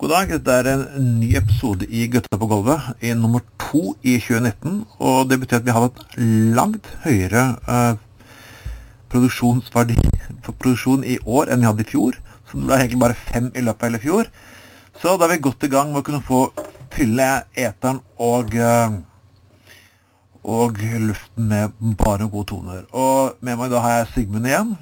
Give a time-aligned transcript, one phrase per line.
[0.00, 0.30] God dag.
[0.32, 4.78] Dette er en ny episode i Gutta på gulvet, i nummer to i 2019.
[4.96, 5.98] Og det betyr at vi har hatt
[6.56, 7.98] langt høyere eh,
[9.12, 9.98] produksjonsverdi
[10.40, 12.16] for produksjon i år enn vi hadde i fjor.
[12.48, 14.30] Så det ble egentlig bare fem i løpet av hele fjor.
[15.02, 16.40] Så da er vi godt i gang med å kunne få
[16.96, 18.96] fylle eteren og eh,
[20.40, 22.88] og luften med bare gode toner.
[22.96, 24.72] Og med meg da har jeg Sigmund igjen.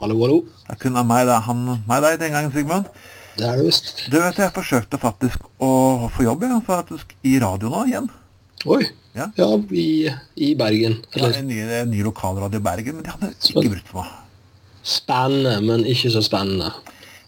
[0.00, 0.40] Hallo, hallo.
[0.64, 2.88] Det er kun av meg, det er han, meg deg den gangen, Sigmund.
[3.36, 4.04] Det er det visst.
[4.10, 8.06] Du vet, jeg forsøkte faktisk å få jobb jeg, faktisk i radio nå igjen.
[8.66, 8.82] Oi.
[9.16, 9.26] Ja.
[9.36, 10.98] Ja, i, i Bergen.
[11.14, 14.02] Ja, Eller en ny, en ny lokalradio i Bergen, men de hadde ikke brukt for
[14.04, 14.12] meg.
[14.86, 16.72] spennende, men ikke så spennende.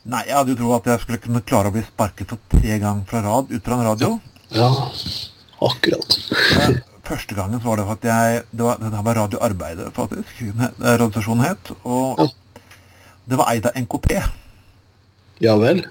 [0.08, 2.76] Nei, jeg hadde jo trodd at jeg skulle kunne klare å bli sparket for tre
[2.80, 4.10] ganger fra rad, ut fra en radio.
[4.56, 4.68] Ja,
[5.68, 6.18] akkurat.
[6.58, 9.86] Men Første gangen så var det for at jeg Det var, det var Radio Arbeidet,
[9.96, 10.42] faktisk.
[10.44, 11.70] eh, Radiostasjonen het.
[11.84, 12.26] Og Ja.
[13.28, 14.18] det var eid av NKP.
[15.40, 15.86] Ja vel.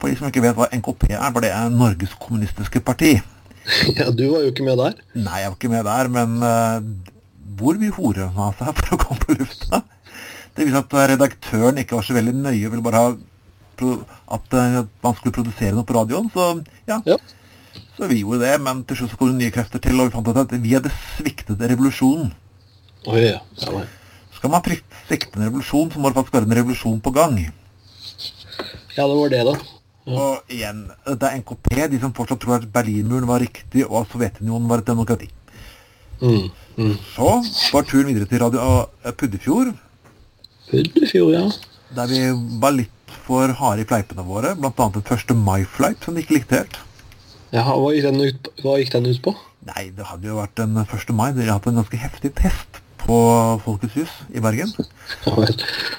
[0.00, 3.16] For de som ikke vet hva NKP er, for det er Norges kommunistiske parti.
[3.96, 4.98] Ja, du var jo ikke med der.
[5.16, 6.82] Nei, jeg var ikke med der, men uh,
[7.56, 9.80] hvor mye horer hun av seg for å komme på lufta?
[10.54, 13.14] Det viser at redaktøren ikke var så veldig nøye, ville bare ha
[14.36, 16.28] at eh, man skulle produsere noe på radioen.
[16.30, 16.44] Så
[16.86, 17.16] ja, Ja.
[17.96, 20.14] så vi gjorde det, men til slutt så kom det nye krefter til, og vi
[20.14, 22.30] fant ut at vi hadde sviktet revolusjonen.
[23.08, 23.40] Ja.
[23.64, 23.82] ja.
[24.36, 27.40] Skal man frykte, svikte en revolusjon, så må det faktisk være en revolusjon på gang.
[28.94, 29.56] ja, det var det, da.
[30.04, 34.12] Og igjen, det er NKP, de som fortsatt tror at Berlinmuren var riktig, og at
[34.12, 35.30] Sovjetunionen var et demokrati.
[36.20, 36.50] Mm.
[36.76, 36.96] Mm.
[37.14, 37.30] Så
[37.72, 38.60] var turen videre til Radio
[39.04, 39.72] eh, Puddefjord,
[40.70, 41.44] Puddefjord, ja.
[41.96, 42.20] der vi
[42.60, 45.34] var litt for harde i fleipene våre, blant annet en 1.
[45.46, 46.78] mai-fleip som de ikke likte helt.
[47.54, 49.34] ja hva, gikk den ut, hva gikk den ut på?
[49.64, 51.12] Nei, det hadde jo vært en 1.
[51.16, 53.16] mai, de hadde hatt en ganske heftig test på
[53.64, 54.72] Folkets hus i Bergen,
[55.26, 55.34] Ja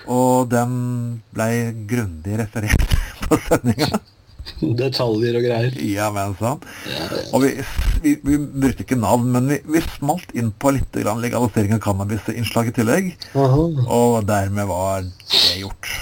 [0.10, 0.72] og den
[1.34, 1.50] ble
[1.90, 2.95] grundig referert
[3.30, 4.00] på sendinga.
[4.80, 5.78] Detaljer og greier.
[5.90, 6.62] Ja, men sånn.
[7.34, 7.52] Og vi,
[8.04, 11.82] vi, vi brukte ikke navn, men vi, vi smalt inn på litt grann legalisering av
[11.86, 13.64] cannabis-innslag i tillegg, Aha.
[13.86, 15.96] og dermed var det gjort.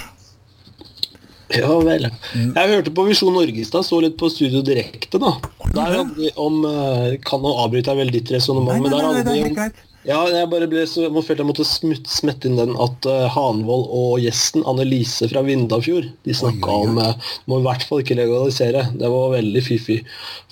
[1.54, 2.08] Ja vel.
[2.34, 5.34] Jeg hørte på Visjon Norge i stad, så litt på Studio Direkte, da.
[5.74, 9.36] Der hadde de om eh, Kan nå avbryte jeg vel ditt resonnement, men der hadde
[9.36, 9.82] helt om.
[10.04, 13.24] Ja, jeg bare ble så, jeg følte jeg måtte smut, smette inn den at uh,
[13.32, 18.18] Hanvold og gjesten Annelise fra Vindafjord de snakka om uh, må i hvert fall ikke
[18.18, 18.84] legalisere.
[19.00, 20.02] Det var veldig fiffig.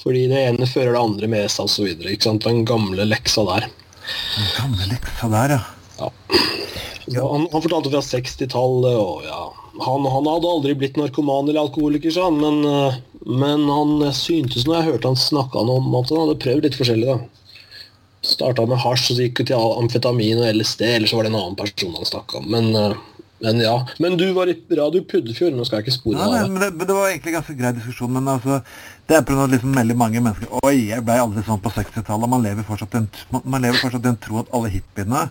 [0.00, 1.92] Fordi det ene fører det andre med seg osv.
[2.46, 3.68] Den gamle leksa der.
[4.38, 5.62] Den gamle leksa der, ja.
[6.00, 6.08] Ja.
[7.18, 7.26] ja.
[7.26, 9.42] Han, han fortalte fra 60-tallet, og ja
[9.80, 14.66] han, han hadde aldri blitt narkoman eller alkoholiker, sa han, men, uh, men han syntes
[14.68, 17.08] når jeg hørte han snakka om at han hadde prøvd litt forskjellig.
[17.08, 17.41] da.
[18.22, 21.32] Starta med hasj, og så gikk hun til amfetamin og LSD, eller så var det
[21.32, 22.46] en annen person han snakka om.
[22.54, 23.74] Men, uh, men ja.
[24.02, 26.52] Men du var i Radio Puddefjord, nå skal jeg ikke spore nei, det.
[26.52, 28.60] men det, men det var egentlig ganske grei diskusjon, men altså,
[29.10, 32.30] det er av liksom veldig mange mennesker Oi, jeg ble aldri sånn på 60-tallet.
[32.30, 35.26] Man lever fortsatt i en, man, man lever fortsatt i tro at alle hippiene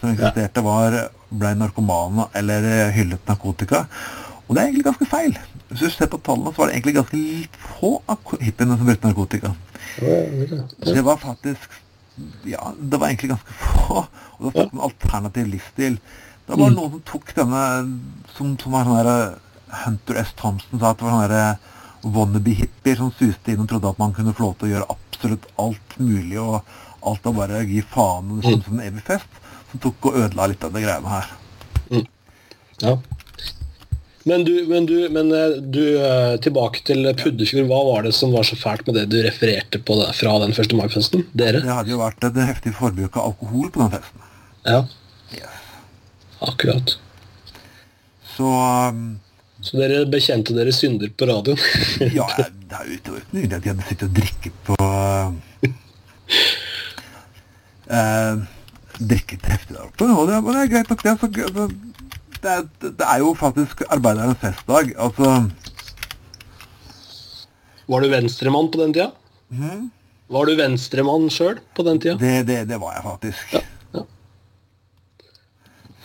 [0.00, 0.98] som eksisterte, var,
[1.32, 3.86] ble narkomane eller eh, hyllet narkotika.
[4.46, 5.32] Og det er egentlig ganske feil.
[5.70, 7.22] Hvis du ser på tallene, så var det egentlig ganske
[7.78, 9.54] få av hippiene som brukte narkotika.
[10.84, 11.80] Det var faktisk
[12.48, 14.04] Ja, det var egentlig ganske få.
[14.04, 15.98] Og det var snakk om alternativ livsstil.
[16.46, 17.62] Det var noen som tok denne
[18.36, 19.16] Som, som var sånn derre
[19.84, 20.30] Hunter S.
[20.38, 21.56] Thompson sa at det var sånne derre
[22.06, 25.48] wannabe-hippier som suste inn og trodde at man kunne få lov til å gjøre absolutt
[25.58, 26.60] alt mulig, og
[27.06, 29.40] alt av bare gi faen og det kom som en evig fest,
[29.72, 31.32] som tok og ødela litt av de greiene her.
[32.84, 32.94] Ja.
[34.26, 37.68] Men du, men du, men eh, du eh, tilbake til Puddefjord.
[37.70, 40.50] Hva var det som var så fælt med det du refererte på det, fra den
[40.50, 40.72] 1.
[40.74, 41.22] mai-festen?
[41.38, 41.60] Dere?
[41.62, 44.18] Det hadde jo vært et heftig forbruk av alkohol på den festen.
[44.66, 44.80] Ja,
[45.34, 45.62] Yes.
[46.46, 46.96] akkurat.
[48.36, 49.18] Så um,
[49.62, 51.58] Så dere bekjente dere synder på radioen?
[52.18, 54.74] Ja, det er jo ikke mulig at de hadde sittet og drikket på
[57.94, 58.34] uh,
[58.98, 60.06] Drikket heftig der oppe.
[60.10, 61.14] Og det, og det er greit nok, det.
[61.20, 61.64] Så, altså,
[62.46, 64.92] det, er, det er jo faktisk arbeidernes festdag.
[65.02, 65.30] Altså
[67.86, 69.10] Var du venstremann på den tida?
[70.32, 72.16] Var du venstremann sjøl på den tida?
[72.22, 73.56] det, det, det var jeg faktisk.
[73.94, 74.04] ja.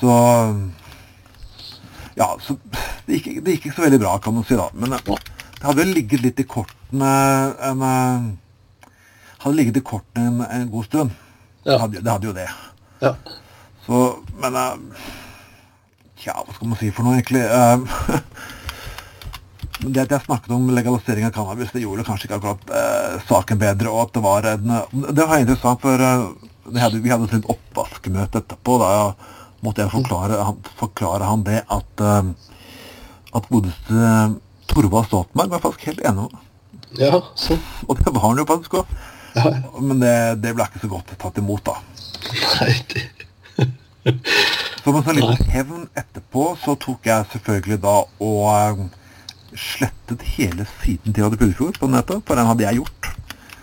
[0.02, 0.14] Så
[2.18, 2.58] Ja, så
[3.08, 4.68] det gikk, det gikk ikke så veldig bra, kan man si, da.
[4.78, 7.12] Men det hadde ligget litt i kortene
[7.70, 7.86] en
[9.42, 11.14] Hadde ligget i kortene en, en god stund.
[11.66, 12.50] Det, hadde, det hadde jo det.
[13.02, 13.16] ja.
[13.82, 13.98] Så,
[14.38, 14.76] men eh,
[16.22, 17.42] Tja, hva skal man si for noe, egentlig?
[17.42, 17.80] Eh,
[19.92, 23.62] det at jeg snakket om legalisering av cannabis, det gjorde kanskje ikke akkurat eh, saken
[23.62, 23.90] bedre.
[23.90, 26.28] Og at det var en Det var interessant, for eh,
[26.72, 28.78] det hadde, vi hadde et oppvaskmøte etterpå.
[28.84, 28.92] Da
[29.66, 32.32] måtte jeg forklare han, forklare han det at eh,
[33.32, 34.12] at godeste
[34.72, 36.48] Torvald Stoltenberg var faktisk helt enig med meg.
[37.00, 37.60] Ja, sånn.
[37.88, 38.94] Og det var han jo faktisk òg.
[39.38, 39.52] Ja.
[39.80, 41.78] Men det, det ble ikke så godt tatt imot, da.
[42.60, 43.06] Nei, det...
[44.84, 47.96] Som en sånn liten hevn etterpå, så tok jeg selvfølgelig da
[48.26, 48.80] og eh,
[49.62, 53.10] slettet hele siden til Radio Puddefjord på nettet, for den hadde jeg gjort.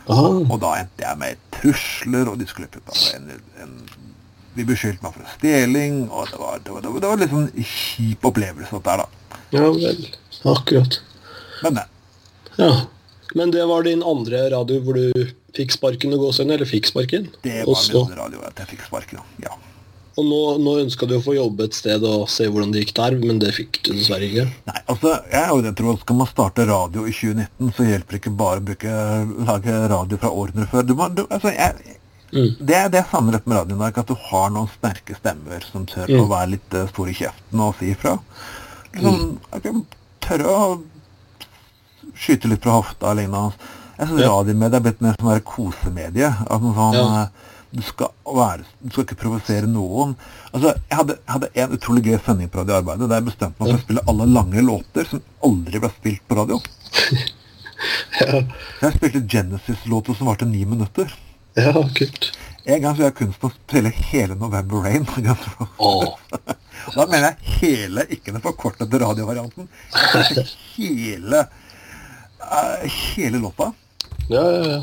[0.08, 0.28] Aha.
[0.44, 3.26] Og da endte jeg med trusler, og de skulle putte en,
[3.60, 3.74] en
[4.56, 7.42] De beskyldte meg for stjeling, og det var, det var, det var, det var liksom
[7.48, 9.42] sånn kjip opplevelse, dette her, da.
[9.54, 10.00] Ja vel.
[10.54, 10.96] Akkurat.
[11.62, 11.92] Men men.
[12.58, 12.70] Ja.
[13.36, 17.28] Men det var din andre radio hvor du fikk sparken og gåsehudene, eller fikk sparken?
[17.44, 19.54] Det var så- min radio at jeg fikk sparken, ja.
[20.18, 22.94] Og nå, nå ønska du å få jobbe et sted og se hvordan det gikk
[22.96, 24.48] der, men det fikk du dessverre ikke.
[24.66, 28.20] Nei, altså, jeg jeg tror at skal man starte radio i 2019, så hjelper det
[28.24, 28.96] ikke bare å bruke,
[29.46, 30.82] lage radio fra årene før.
[30.88, 31.94] Du må, du, altså, jeg,
[32.28, 32.50] Mm.
[32.60, 35.62] det, er- det jeg savner med radioen, i dag, at du har noen sterke stemmer
[35.64, 36.18] som tør Mm.
[36.20, 38.18] å være litt uh, stor i kjeften og si ifra.
[38.92, 39.86] Liksom, kan
[40.20, 40.82] tørre å
[42.18, 43.54] skyte litt fra hofta og lignende.
[43.98, 44.28] Jeg syns Ja.
[44.28, 46.28] radiomedie er blitt mer sånn der kosemedie.
[46.50, 47.26] At man sånn, Ja.
[47.70, 50.14] Du, skal være, du skal ikke provosere noen.
[50.52, 53.78] Altså, jeg hadde, hadde en utrolig gøy sending på radioarbeidet der jeg bestemte meg for
[53.80, 56.60] å spille alle lange låter som aldri ble spilt på radio.
[58.18, 58.40] Ja,
[58.82, 61.12] Jeg spilte Genesis-låter som varte ni minutter.
[61.54, 62.32] ja kult.
[62.66, 65.06] En gang så jeg kunst å spille hele November Rain.
[65.78, 66.08] Åh.
[66.94, 69.66] Da mener jeg hele, ikke den forkortede radiovarianten.
[70.74, 71.40] Hele,
[72.42, 72.84] uh,
[73.14, 73.72] hele låta.
[74.28, 74.82] Ja, ja, ja.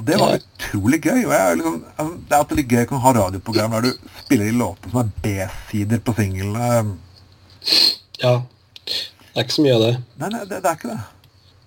[0.00, 1.26] Og det var utrolig gøy.
[1.26, 4.12] Og jeg, liksom, altså, det er alltid litt gøy å kunne ha radioprogram der du
[4.22, 6.98] spiller de låtene som er B-sider på singlene.
[8.24, 8.40] ja.
[9.30, 9.90] Det er ikke så mye av det.
[10.18, 11.02] Nei, nei, det, det er ikke det.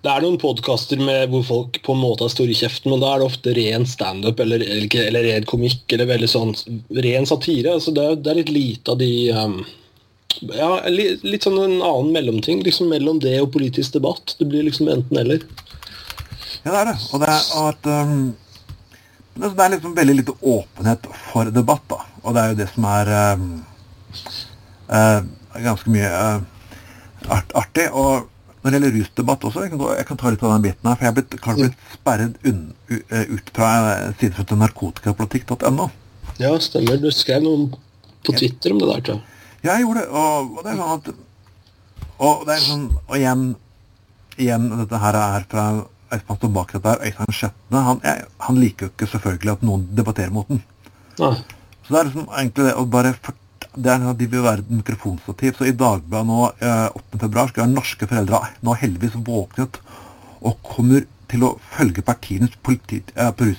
[0.04, 1.00] Det er noen podkaster
[1.32, 3.86] hvor folk på en måte har stor i kjeften, men da er det ofte ren
[3.88, 6.52] standup eller, eller, eller ren komikk eller veldig sånn
[7.06, 7.78] ren satire.
[7.78, 9.56] Altså det, er, det er litt lite av de um,
[10.50, 12.60] Ja, litt, litt sånn en annen mellomting.
[12.66, 14.36] Liksom mellom det og politisk debatt.
[14.36, 15.46] Det blir liksom enten-eller.
[16.64, 16.96] Ja, det er det.
[17.12, 18.34] Og det er at um,
[19.34, 22.02] det det er liksom veldig lite åpenhet for debatt, da.
[22.22, 23.48] Og det er jo det som er um,
[24.88, 25.24] uh,
[25.64, 27.88] ganske mye uh, art, artig.
[27.92, 28.30] Og
[28.62, 30.88] når det gjelder rusdebatt også, jeg kan, gå, jeg kan ta litt av den biten
[30.88, 33.72] her, for jeg er blitt, kanskje blitt sperret unn, eh, ut fra
[34.06, 35.88] en side som heter narkotikapolitikk.no.
[36.40, 36.96] Ja, stemmer.
[37.02, 37.66] Du skrev noe
[38.24, 39.26] på Twitter om det der, tror jeg.
[39.66, 41.12] Ja, jeg gjorde det, og, og det er sånn at
[42.24, 43.44] Og det er sånn Og igjen,
[44.36, 45.64] igjen dette her er fra
[46.16, 47.82] Øystein står bak dette her, Øystein Skjetne.
[47.88, 48.02] Han,
[48.46, 50.62] han liker jo ikke selvfølgelig at noen debatterer mot den.
[51.20, 51.34] Nei.
[51.84, 53.14] Så det er liksom egentlig det å bare
[53.74, 55.56] det er, De vil være mikrofonstativ.
[55.58, 57.18] Så i Dagbladet nå, eh, 8.
[57.18, 59.80] februar, skal norske foreldre nå heldigvis våknet
[60.44, 63.50] og kommer til å følge partienes eh, på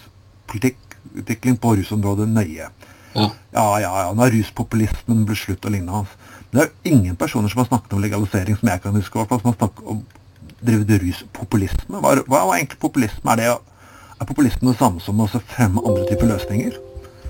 [0.48, 2.70] politikkutvikling på rusområdet nøye.
[3.16, 3.30] Ja.
[3.56, 6.16] Ja, ja, ja, nå er ruspopulismen blitt slutt og lignende hans.
[6.52, 9.16] Men det er jo ingen personer som har snakket om legalisering, som jeg kan huske,
[9.16, 10.02] i hvert fall, som har snakket om
[10.68, 12.02] drevet ruspopulisme.
[12.02, 13.36] Hva, hva er egentlig populisme?
[13.36, 13.86] Er, det,
[14.20, 16.82] er populisme det samme som å fremme andre typer løsninger?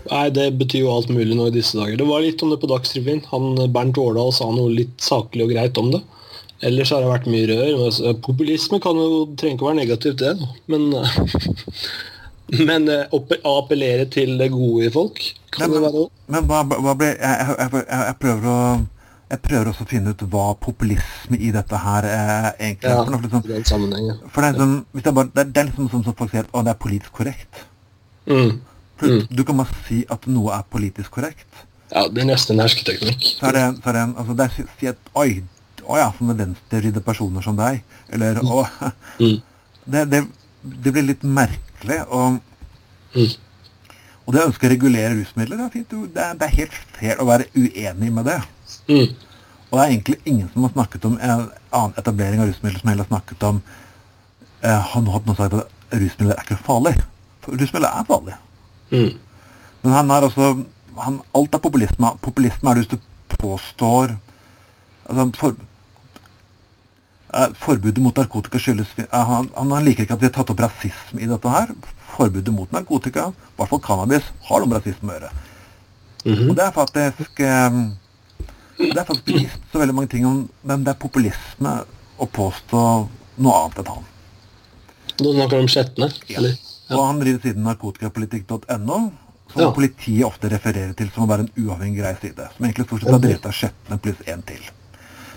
[0.06, 1.98] Nei, det betyr jo alt mulig nå i disse dager.
[1.98, 3.24] Det var litt om det på Dagsrevyen.
[3.32, 6.04] Han Bernt Årdal sa noe litt saklig og greit om det.
[6.66, 7.72] Ellers har det vært mye rør.
[7.88, 10.36] altså, Populisme kan jo trenger ikke å være negativt, det.
[10.72, 10.92] Men,
[12.62, 15.22] men eh, å å appellere til det gode i folk
[15.56, 16.12] kan Nei, det være noe.
[16.34, 18.60] men hva, hva ble jeg, jeg, jeg, jeg prøver å
[19.36, 22.96] jeg prøver også å finne ut hva populisme i dette her eh, egentlig er.
[22.96, 25.90] Ja, noe, liksom, i den for det, er jeg bare, det, er, det er liksom
[25.94, 27.64] sånn som folk sier at det er politisk korrekt.
[28.30, 28.56] Mm.
[29.00, 31.64] For Du kan bare si at noe er politisk korrekt.
[31.92, 33.26] Ja, det er nesten en hersketeknikk.
[33.38, 35.44] Så er det, så er det en, altså det er si- at oi,
[35.86, 37.84] å ja, sånne venstreridde personer som deg.
[38.16, 38.64] Eller å
[39.20, 39.36] Mm.
[39.86, 40.24] det, det,
[40.64, 42.00] det blir litt merkelig.
[42.10, 42.40] Og,
[43.16, 43.30] Mm.
[44.26, 46.80] og det å ønske å regulere rusmidler, det er, fint, det, er, det er helt
[46.98, 48.40] fair å være uenig med det.
[48.90, 49.14] Mm.
[49.76, 51.32] Og det er egentlig ingen som har snakket om en
[51.76, 53.58] annen etablering av rusmidler som heller har snakket om
[54.64, 56.94] eh, Har nå sagt at rusmidler er ikke farlig.
[57.44, 58.38] For rusmidler er farlig.
[58.94, 59.18] Mm.
[59.82, 60.46] Men han er altså
[60.96, 62.12] han, Alt er populisme.
[62.24, 64.16] Populisme er det hvis du påstår
[65.10, 65.60] altså, for,
[67.34, 70.64] eh, Forbudet mot narkotika skyldes eh, han, han liker ikke at vi har tatt opp
[70.64, 71.76] rasisme i dette her.
[72.16, 75.36] Forbudet mot narkotika, i hvert fall cannabis, har noe med rasisme å gjøre.
[76.24, 76.48] Mhm.
[76.48, 77.84] Og det er faktisk eh,
[78.78, 81.76] Det er faktisk bevist så veldig mange ting om Men det er populisme
[82.20, 82.82] å påstå
[83.44, 84.06] noe annet enn han.
[85.20, 86.10] Du snakker om Skjetne?
[86.32, 86.40] Ja.
[86.40, 86.56] Eller?
[86.94, 88.98] Og han driver siden narkotikapolitikk.no,
[89.52, 89.72] som Ja.
[89.76, 92.50] politiet ofte refererer til som å være en uavhengig grei side.
[92.56, 94.64] Som egentlig stort sett er drevet av Skjetne pluss én til.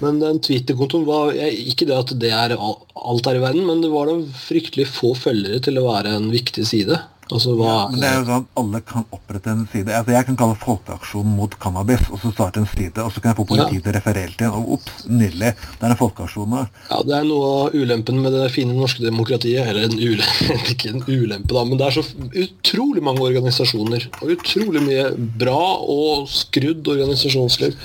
[0.00, 3.90] Men den Twitter-kontoen var Ikke det at det er alt her i verden, men det
[3.90, 7.00] var da fryktelig få følgere til å være en viktig side.
[7.30, 9.92] Altså, hva Ja, men det er jo sånn at alle kan opprette en side.
[9.92, 13.32] Altså, jeg kan kalle Folkeaksjonen mot cannabis, og så starte en side, og så kan
[13.34, 14.54] jeg få politiet til å referere til den.
[14.56, 15.52] Og ops, nydelig.
[15.78, 16.62] Det er en folkeaksjon nå.
[16.90, 19.66] Ja, Det er noe av ulempen med det fine norske demokratiet.
[19.68, 22.04] Eller en ulempe, ikke en ulempe, da, men det er så
[22.44, 24.08] utrolig mange organisasjoner.
[24.22, 27.76] Og utrolig mye bra og skrudd organisasjonsliv.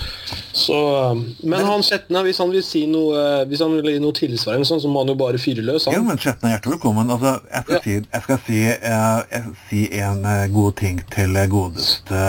[0.54, 0.76] Så,
[1.44, 4.80] men han Skjetne, hvis han vil si noe Hvis han vil gi noe tilsvarende, sånn,
[4.84, 5.88] så må han jo bare fyre løs.
[5.90, 6.06] Jo, Han.
[6.12, 7.10] men Skjetne er hjertelig velkommen.
[7.14, 7.82] Altså, jeg skal, Ja.
[7.84, 9.33] si, jeg skal si, eh,
[9.70, 12.22] si en eh, god ting til eh, godeste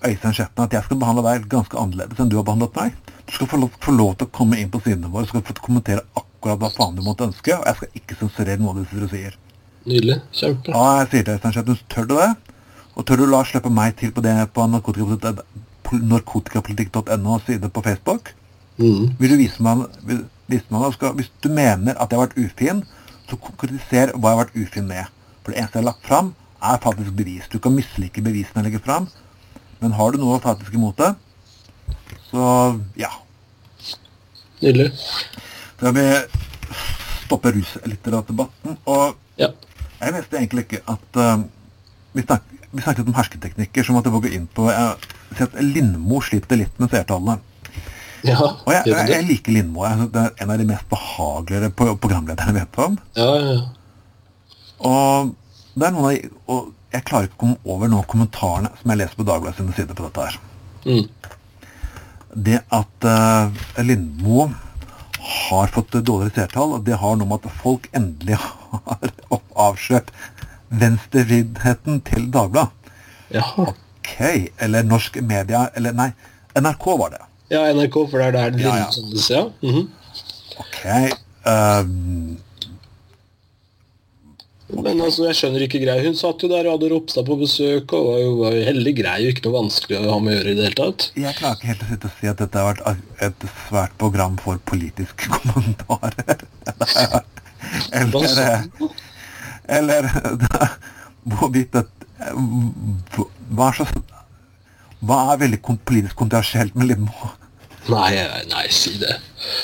[0.00, 3.16] Øystein Skjetten, at jeg skal behandle deg ganske annerledes enn du har behandlet meg.
[3.28, 5.44] Du skal få lov, få lov til å komme inn på sidene våre, du skal
[5.44, 8.80] få kommentere akkurat hva faen du måtte ønske, og jeg skal ikke sensurere noe av
[8.80, 9.36] det du sier.
[9.88, 10.16] Nydelig.
[10.36, 10.72] Kjempe.
[10.72, 12.30] Ja, jeg sier til Øystein Skjetten, tør du det?
[12.96, 18.34] Og tør du la slippe meg til på det på narkotikapolitikk- narkotikapolitikk.no side på Facebook?
[18.80, 19.14] Mm.
[19.20, 22.38] Vil du vise meg, vil, vise meg skal, Hvis du mener at jeg har vært
[22.40, 22.84] ufin,
[23.28, 25.19] så konkretiser hva jeg har vært ufin med.
[25.44, 27.46] For det eneste jeg har lagt fram, er faktisk bevis.
[27.52, 29.08] Du kan mislike bevisene jeg legger fram,
[29.80, 31.14] men har du noe faktisk imot det,
[32.30, 32.44] så
[33.00, 33.08] ja.
[34.60, 34.90] Nydelig.
[35.80, 36.24] Vil jeg
[37.24, 38.76] stoppe ruslitteraturdebatten.
[38.86, 39.48] Og Ja.
[40.02, 41.42] jeg visste egentlig ikke at uh,
[42.12, 42.42] vi, snak,
[42.72, 46.60] vi snakket om hersketeknikker, så måtte jeg gå inn på Jeg ser at Lindmo sliter
[46.60, 47.38] litt med seertallene.
[48.26, 49.86] Ja, Og jeg, jeg, jeg liker Lindmo.
[50.12, 52.98] Det er en av de mest behageligere pro- programlederne jeg vet om.
[53.16, 53.60] ja, ja, ja.
[54.86, 55.34] Og
[55.74, 58.98] det er noen av og jeg klarer ikke å komme over noen kommentarene som jeg
[58.98, 60.38] leser på Dagbladet sine sider på dette her.
[60.88, 61.04] Mm.
[62.46, 64.48] Det at uh, Lindmo
[65.20, 69.12] har fått dårligere seertall, det har noe med at folk endelig har
[69.68, 70.10] avslørt
[70.82, 72.92] venstrevriddheten til Dagbladet.
[73.30, 73.70] Jaha.
[73.70, 74.14] Ok,
[74.58, 76.10] eller norsk media, eller nei,
[76.58, 77.24] NRK var det.
[77.50, 78.88] Ja, NRK, for det er der det Ja, ja.
[79.30, 79.44] ja.
[79.62, 79.86] -hmm.
[80.58, 81.84] Ok, eh,
[84.70, 86.02] Men altså, jeg skjønner ikke greia.
[86.04, 88.94] Hun satt jo der og hadde Ropstad på besøk, og var jo, var jo heldig
[89.00, 91.06] grei og ikke noe vanskelig å ha med å gjøre i det hele tatt.
[91.18, 94.38] Jeg klarer ikke helt å sitte og si at dette har vært et svært program
[94.42, 96.46] for politiske kommentarer.
[98.00, 98.48] Eller, sa
[98.78, 98.86] du?
[99.80, 100.08] eller
[101.34, 101.90] hvorvidt at
[102.30, 103.86] hva er, så,
[105.04, 107.34] hva er veldig politisk kontroversielt med Lindmo?
[107.88, 108.12] Nei,
[108.50, 109.16] nei, si det.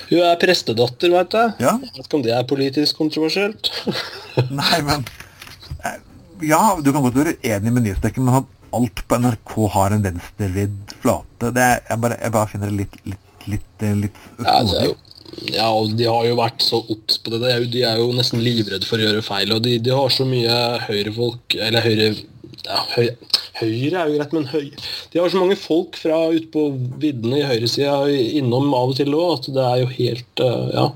[0.08, 1.40] Hun er prestedatter, veit du.
[1.62, 1.76] Ja.
[1.82, 3.70] Jeg vet ikke om det er politisk kontroversielt.
[4.62, 5.04] Nei, men
[5.84, 5.98] eh,
[6.48, 10.04] Ja, du kan godt være enig med nyhetsdekken, men at alt på NRK har en
[10.04, 14.22] venstrevridd flate, det er, jeg, bare, jeg bare finner det litt litt, litt, eh, litt
[14.40, 14.96] Ja, det er jo,
[15.52, 17.40] ja, og de har jo vært så obs på det.
[17.42, 19.52] De er, jo, de er jo nesten livredde for å gjøre feil.
[19.56, 20.54] Og de, de har så mye
[20.86, 22.06] høyrefolk Eller høyre
[22.64, 23.10] ja, høy,
[23.56, 24.64] Høyre er jo greit, men høy,
[25.12, 26.66] de har så mange folk fra ute på
[27.00, 27.94] viddene i høyresida
[28.36, 30.86] innom av og til òg, at det er jo helt uh, Ja.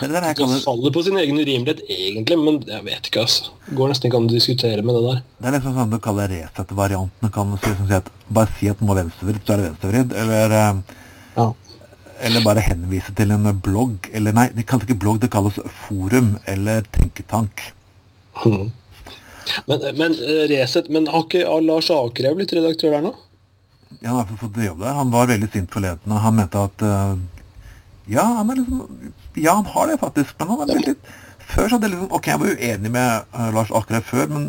[0.00, 3.52] Det det Det faller på sin egen urimelighet, egentlig, men jeg vet ikke, altså.
[3.76, 5.22] Går nesten ikke an å diskutere med det der.
[5.36, 7.32] Det er liksom sånn du kaller Resett-varianten.
[7.34, 10.14] Kan du si, at bare si at noe er venstrevridd, så er det venstrevridd.
[10.22, 10.98] Eller, eh,
[11.36, 11.48] Ja.
[12.28, 14.08] eller bare henvise til en blogg.
[14.12, 17.72] Eller nei, det kalles ikke blogg, det kalles forum eller tenketank.
[18.46, 18.70] Mhm.
[19.66, 23.14] Men, men eh, Resett Men har ikke Lars Akerhaug blitt redaktør der nå?
[23.98, 24.96] Ja, han har fått jobb der.
[24.98, 26.12] Han var veldig sint forleden.
[26.12, 27.16] Han mente at uh,
[28.10, 28.84] Ja, han liksom
[29.34, 30.94] Ja, han har det faktisk, men han er veldig
[31.48, 34.48] Før så hadde jeg liksom Ok, jeg var uenig med uh, Lars Akerhaug før, men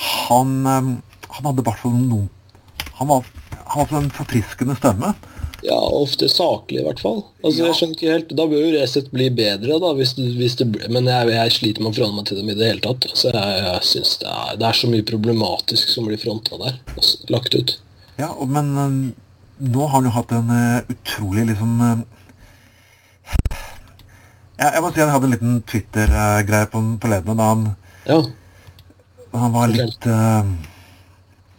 [0.00, 0.90] han um,
[1.30, 2.28] Han hadde i hvert fall noen
[2.98, 3.28] Han var,
[3.74, 5.14] han var en forfriskende stemme.
[5.62, 7.18] Ja, ofte saklig i hvert fall.
[7.44, 7.66] Altså, Ja.
[7.68, 10.66] jeg skjønner ikke helt, Da bør jo Resett bli bedre, da, hvis, det- hvis det,
[10.90, 13.04] men jeg, jeg sliter med å forholde meg til dem i det hele tatt.
[13.10, 16.78] Altså, jeg, jeg synes det er, det er så mye problematisk som blir fronta der.
[16.96, 17.74] Altså, lagt ut.
[18.18, 22.00] Ja, og, men eh, nå har han jo hatt en uh, utrolig liksom uh,
[24.60, 27.62] jeg, jeg må si han hadde en liten Twitter-greie på forleden da han,
[28.08, 28.18] Ja,
[29.36, 29.86] han var Fortell.
[29.86, 30.44] litt uh,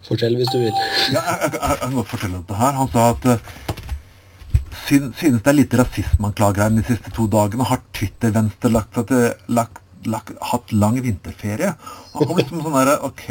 [0.06, 0.74] fortell hvis du vil.
[1.14, 2.78] Ja, jeg, jeg, jeg godt fortelle dette her.
[2.78, 3.30] Han sa at
[5.00, 7.68] synes det er lite rasismeanklager her de siste to dagene.
[7.68, 9.00] Har Twitter-venstre lagt,
[9.48, 11.74] lagt, lagt, hatt lang vinterferie?
[12.14, 13.28] Han kom liksom sånn derre Ok.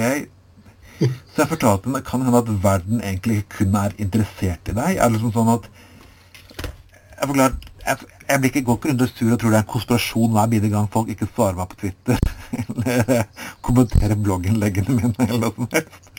[1.00, 4.98] Så jeg fortalte henne kan hende at verden egentlig kun er interessert i deg.
[5.00, 5.68] Er liksom sånn at
[7.20, 10.34] Jeg forklarer jeg, jeg blir ikke godt og sur og tror det er en konspirasjon
[10.34, 12.18] hver bidige gang folk ikke svarer meg på Twitter
[12.60, 16.10] eller eh, kommenterer blogginnleggene mine eller noe som helst.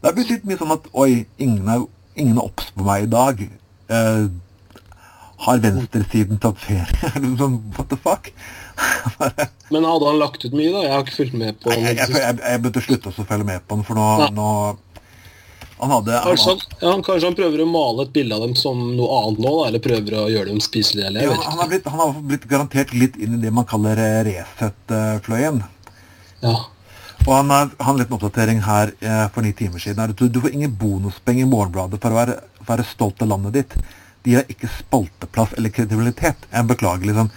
[0.00, 1.84] Det er blitt litt mye sånn at oi, ingen er,
[2.18, 3.44] ingen er obs på meg i dag.
[3.94, 4.26] Eh,
[5.44, 6.86] har venstresiden tatt ferie?
[7.14, 8.30] Er sånn, what the fuck?
[9.74, 10.82] Men hadde han lagt ut mye, da?
[10.86, 13.46] Jeg har ikke fulgt med på jeg, jeg, jeg, jeg, jeg å slutte å følge
[13.48, 14.48] med på han, for nå, nå
[15.78, 18.44] Han hadde han, Kanskje han, ja, han- kanskje han prøver å male et bilde av
[18.46, 21.58] dem som noe annet nå, da, eller prøver å gjøre dem spiselige, eller ja, han,
[21.62, 25.62] har blitt, han har blitt garantert litt inn i det man kaller eh, Resett-fløyen.
[26.44, 26.54] Ja.
[27.24, 30.12] Og han har han litt en oppdatering her eh, for ni timer siden.
[30.18, 33.76] Du, du får ingen bonuspenger i Morgenbladet for å være, være stolt av landet ditt.
[34.24, 36.46] De har ikke spalteplass eller kredibilitet.
[36.52, 37.28] Jeg beklager, liksom.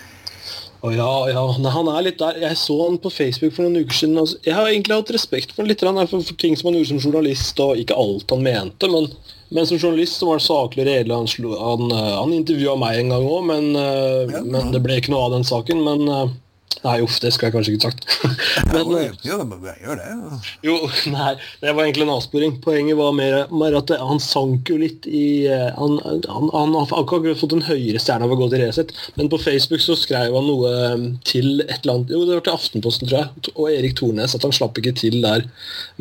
[0.85, 1.43] Å ja, ja.
[1.59, 2.37] Nei, han er litt der.
[2.43, 4.17] Jeg så han på Facebook for noen uker siden.
[4.21, 6.91] Altså, jeg har egentlig hatt respekt for han litt for, for ting som han gjorde
[6.93, 9.09] som journalist, og ikke alt han mente, men,
[9.51, 11.15] men som journalist så var han saklig og redelig.
[11.17, 14.83] Han, slo- han, eh, han intervjua meg en gang òg, men, eh, Ja, men det
[14.85, 15.81] ble ikke noe av den saken.
[15.87, 16.35] Men eh,
[16.83, 18.03] Nei, uff, det skulle jeg kanskje ikke sagt.
[18.73, 18.91] men,
[19.25, 20.07] jo, jeg gjør det.
[20.07, 20.39] ja.
[20.67, 20.75] jo,
[21.13, 21.31] nei,
[21.63, 22.57] det var egentlig en avsporing.
[22.63, 26.93] Poenget var mer, mer at han sank jo litt i Han, Han, han, han har
[27.01, 30.35] akkurat fått en høyere stjerne av å gå til Resett, men på Facebook så skrev
[30.35, 33.71] han noe eh, til et eller annet Jo, det var til Aftenposten, tror jeg, og
[33.73, 35.47] Erik Tornes, at han slapp ikke til der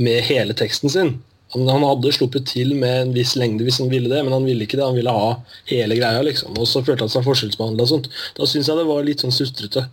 [0.01, 1.17] med hele teksten sin.
[1.57, 4.45] Han, han hadde sluppet til med en viss lengde hvis han ville det, men han
[4.45, 4.85] ville ikke det.
[4.85, 5.31] Han ville ha
[5.73, 6.53] hele greia, liksom.
[6.61, 8.09] Og så følte han seg forskjellsbehandla og sånt.
[8.37, 9.87] Da syns jeg det var litt sånn sustrete.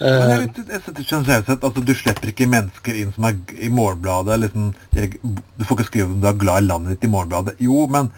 [0.00, 3.34] Men jeg, Eh, jeg setter generelt sett at Du slipper ikke mennesker inn som er
[3.60, 4.38] i Morgenbladet.
[4.46, 7.58] Liksom, du får ikke skrive om du er glad i landet ditt i Morgenbladet.
[7.60, 8.08] Jo, men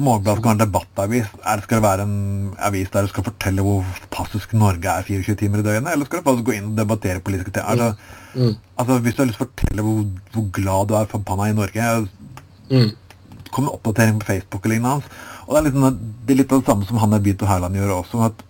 [0.00, 1.26] Morgenbladet skal være en debattavis.
[1.44, 5.04] Er det, skal det være en avis der du skal fortelle hvor fantastisk Norge er
[5.04, 5.92] 24 timer i døgnet?
[5.92, 7.66] Eller skal du faktisk gå inn og debattere politiske ting?
[7.66, 7.92] Altså,
[8.30, 8.52] Mm.
[8.78, 11.48] altså, hvis du har lyst til å fortelle hvor, hvor glad du er for panna
[11.50, 11.86] i Norge,
[12.70, 12.90] mm,
[13.50, 15.06] Kommer oppdatering på Facebook og lignende hans.
[15.48, 17.96] Og det er sånn det er litt av det samme som han Abid Hærland gjør
[17.96, 18.28] også.
[18.30, 18.44] At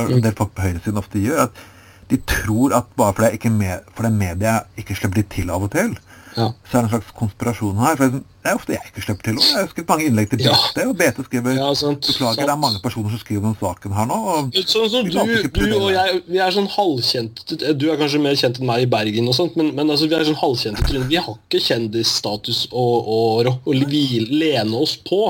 [0.00, 0.20] mm.
[0.24, 1.48] det folk på høyresiden ofte gjør.
[1.50, 1.64] At
[2.10, 5.96] de tror at bare fordi med, fordi media ikke slipper de til av og til,
[6.36, 6.50] ja.
[6.68, 7.96] så er det en slags konspirasjon her.
[7.98, 9.38] For det er ofte jeg ikke slipper til.
[9.40, 10.42] Jeg har skrevet mange innlegg til.
[10.44, 13.96] BT, og BT skriver Ja, sant, Beklager, det er mange personer som skriver om saken
[13.96, 14.18] her nå.
[14.34, 15.18] Og Sånn som du,
[15.56, 18.90] du og jeg, vi er sånn halvkjente Du er kanskje mer kjent enn meg i
[18.92, 21.08] Bergen, og sånt, men, men altså, vi er sånn halvkjente tryner.
[21.10, 25.22] Vi har ikke kjendisstatus å, å, å, lene oss på.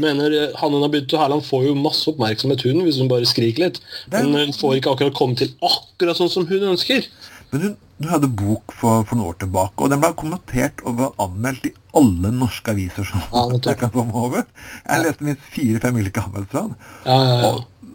[0.00, 3.82] Mener eh, Hanne Nabuto Hærland får jo masse oppmerksomhet, hun, hvis hun bare skriker litt.
[4.14, 7.06] Men hun får ikke akkurat komme til akkurat sånn som hun ønsker.
[7.52, 10.98] Men hun, hun hadde bok for, for noen år tilbake, og den ble kommentert og
[11.00, 14.44] var anmeldt i alle norske aviser som Ja, jeg kan komme over.
[14.84, 16.74] Jeg leste minst fire-fem ulike anmeldelser.
[17.06, 17.52] Ja, ja.
[17.52, 17.88] Og,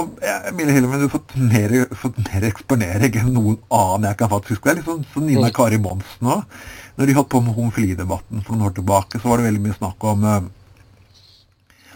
[0.00, 4.20] og jeg, Mille Hillemann, du har fått mer, fått mer eksponering enn noen annen jeg
[4.22, 4.66] kan faktisk huske.
[4.66, 5.54] Det er litt sånn som Nina Mm.
[5.60, 6.58] Kari Monsen òg.
[6.98, 9.78] Når de holdt på med homofilidebatten for noen år tilbake, så var det veldig mye
[9.78, 10.52] snakk om eh,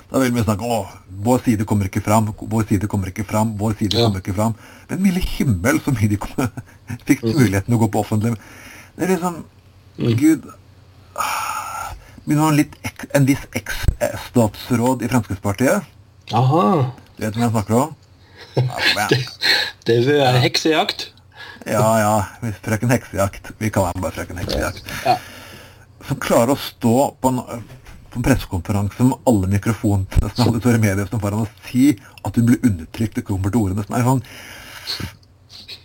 [0.09, 0.93] det var veldig mye snakk om
[1.27, 4.55] vår side kommer ikke fram, vår side kommer ikke fram, vår side kommer ikke fram.
[4.89, 6.49] Men milde himmel, så mye de kom,
[7.09, 7.35] fikk Mm.
[7.37, 8.35] muligheten til å gå på offentlig.
[8.97, 9.45] Det er liksom
[10.19, 10.47] Gud
[11.19, 11.93] ah,
[12.25, 15.87] Begynner å ha en, litt, ek- en viss eks-statsråd i Fremskrittspartiet.
[16.37, 16.65] Aha.
[17.17, 17.95] Du vet hvem jeg snakker om?
[18.59, 19.19] Ja, det,
[19.87, 21.09] Det er heksejakt.
[21.69, 22.13] Ja, ja.
[22.43, 23.51] hvis Frøken Heksejakt.
[23.61, 24.83] Vi kaller henne bare Frøken Heksejakt.
[25.07, 25.15] Ja.
[26.09, 27.41] Som klarer å stå på en,
[28.11, 31.91] på en pressekonferanse med alle mikrofonene, nesten alle store medier som foran og si
[32.25, 33.85] at hun blir undertrykt Det kommer til ordene.
[33.87, 34.23] Som er sånn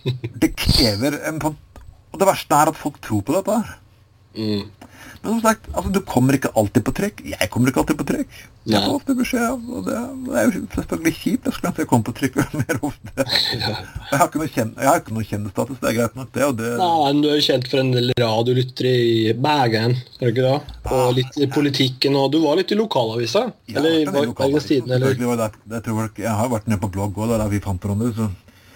[0.04, 3.52] Det krever en Og det verste er at folk tror på dette.
[3.52, 3.78] her.
[4.34, 4.66] Mm.
[5.24, 7.22] Men som sagt, altså, du kommer ikke alltid på trykk.
[7.32, 8.40] Jeg kommer ikke alltid på trykk.
[8.68, 11.48] Jeg får ofte beskjed, og det, det er jo selvfølgelig kjipt.
[11.48, 13.26] Jeg skulle ønske jeg kom på trykk mer ofte.
[14.14, 16.44] Jeg har ikke noe, kjen, jeg har ikke noe kjendisstatus, det er greit nok, det.
[16.46, 19.16] Og det Nei, du er jo kjent for en del radiolyttere i
[19.48, 20.76] Bergen, er du ikke det?
[20.94, 23.48] Og litt i politikken, og du var litt i lokalavisa?
[23.72, 25.58] Ja, eller i er Bergens Tidende, eller?
[25.74, 27.82] det tror jeg, jeg har vært nede på blogg òg, det er der vi fant
[27.88, 28.30] hverandre, så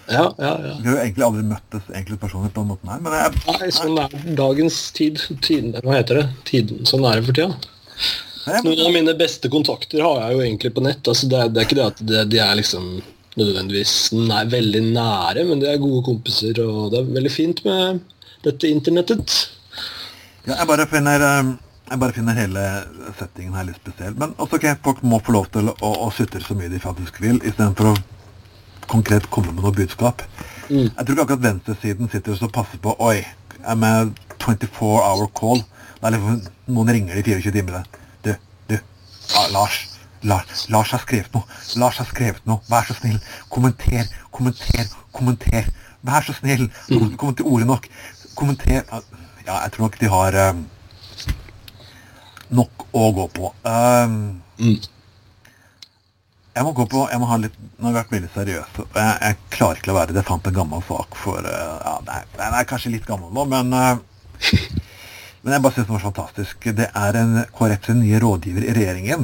[0.08, 0.74] Ja, ja, ja.
[0.80, 3.68] vi har jo egentlig aldri møttes egentlig personlig på den måten her, men jeg, Nei,
[3.76, 5.20] sånn er dagens tid.
[5.44, 6.26] Tiden, hva heter det?
[6.48, 7.58] Tiden, sånn er det for tida.
[8.64, 11.02] Noen av mine beste kontakter har jeg jo egentlig på nett.
[11.04, 12.90] Altså, det, er, det er ikke det at det, de er liksom
[13.38, 18.00] nødvendigvis nei, veldig nære, men de er gode kompiser, og det er veldig fint med
[18.46, 19.38] dette internettet.
[20.46, 21.56] ja, jeg bare finner eh,
[21.88, 22.64] jeg bare finner hele
[23.16, 24.16] settingen her litt spesiell.
[24.20, 27.20] Men også, ok, folk må få lov til å, å sutre så mye de faktisk
[27.24, 27.98] vil, istedenfor å
[28.88, 30.22] konkret komme med noe budskap.
[30.68, 30.88] Mm.
[30.88, 33.16] Jeg tror ikke akkurat venstresiden sitter og passer på Oi,
[33.58, 35.62] jeg er med 24 hour call.
[36.02, 37.82] Er liksom, noen ringer de 24 timene.
[38.24, 38.32] Du,
[38.70, 38.76] du,
[39.36, 39.84] ah, Lars.
[40.22, 41.46] Lars, Lars har skrevet noe.
[41.78, 42.58] Lars har skrevet noe.
[42.70, 43.20] Vær så snill.
[43.54, 45.68] Kommenter, kommenter, kommenter.
[46.06, 46.66] Vær så snill.
[46.88, 47.86] Du må komme til orde nok.
[48.38, 48.82] Kommenter.
[49.46, 50.64] Ja, jeg tror nok de har um,
[52.58, 53.54] nok å gå på.
[53.64, 54.20] Um,
[54.58, 54.74] Mm.
[56.58, 58.84] Jeg må gå på, jeg må ha litt, Nå har vi vært veldig seriøse.
[58.96, 60.18] Jeg, jeg klarer ikke å være det.
[60.18, 63.44] Jeg fant en gammel sak for eh, ja, er, Den er kanskje litt gammel nå,
[63.52, 64.56] men eh,
[65.44, 66.66] Men jeg bare syns den var fantastisk.
[66.80, 69.22] Det er en KrF sin nye rådgiver i regjeringen.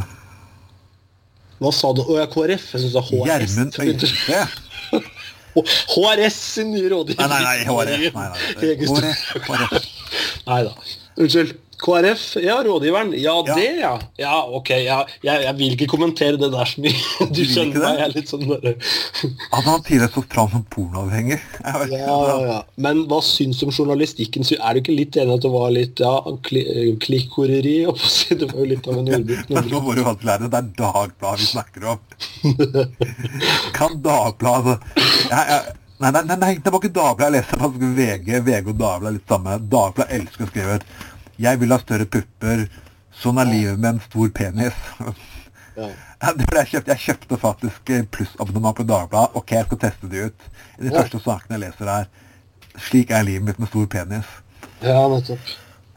[1.58, 2.04] Hva sa du?
[2.06, 2.68] Å ja, KrF?
[2.76, 3.26] Jeg syns det er HRS.
[3.32, 5.10] Gjermund Øystein.
[5.94, 7.26] HRS sin nye rådgiver.
[7.26, 8.14] Nei, nei, nei, HRS.
[8.14, 9.10] Nei, nei, nei.
[9.74, 9.90] HRS.
[10.46, 10.74] Nei da.
[11.18, 11.58] Unnskyld.
[11.80, 13.12] KrF, ja, rådgiveren.
[13.18, 13.54] Ja, Ja.
[13.56, 13.92] det, ja.
[14.20, 14.70] Ja, ok.
[14.84, 16.94] Ja, jeg, jeg vil ikke kommentere det der så mye.
[17.34, 18.74] Du skjønner meg, jeg er litt sånn bare
[19.54, 22.58] At han tidligere stått fram som ikke, ja, ja, ja.
[22.76, 24.46] Men hva syns du om journalistikken?
[24.58, 26.14] Er du ikke litt enig at det var litt ja,
[26.46, 26.64] kli,
[27.04, 27.76] klikkhoreri?
[27.84, 29.48] Det var jo litt av en ordbruk.
[29.54, 30.50] Men Nå må du lære det.
[30.54, 32.04] Det er Dagbladet vi snakker om.
[33.74, 34.78] Kan Dagbladet
[35.30, 37.24] altså, nei, nei, nei, det var ikke Dagbladet.
[37.24, 39.58] Jeg leste VG, VG og Dagbladet er litt samme.
[39.76, 40.78] Dagbladet elsker å skrive
[41.38, 42.68] 'Jeg vil ha større pupper'.
[43.14, 44.72] Sånn er livet med en stor penis.
[45.76, 45.88] Ja.
[46.24, 46.86] Jeg, kjøpt.
[46.88, 49.34] jeg kjøpte faktisk plussabonnement på Dagbladet.
[49.36, 50.44] Ok, jeg skal teste det ut.
[50.80, 51.00] De Ja.
[51.02, 52.06] første sakene jeg leser her.
[52.78, 54.30] 'Slik er livet mitt med stor penis'.
[54.82, 55.38] ja, nettopp.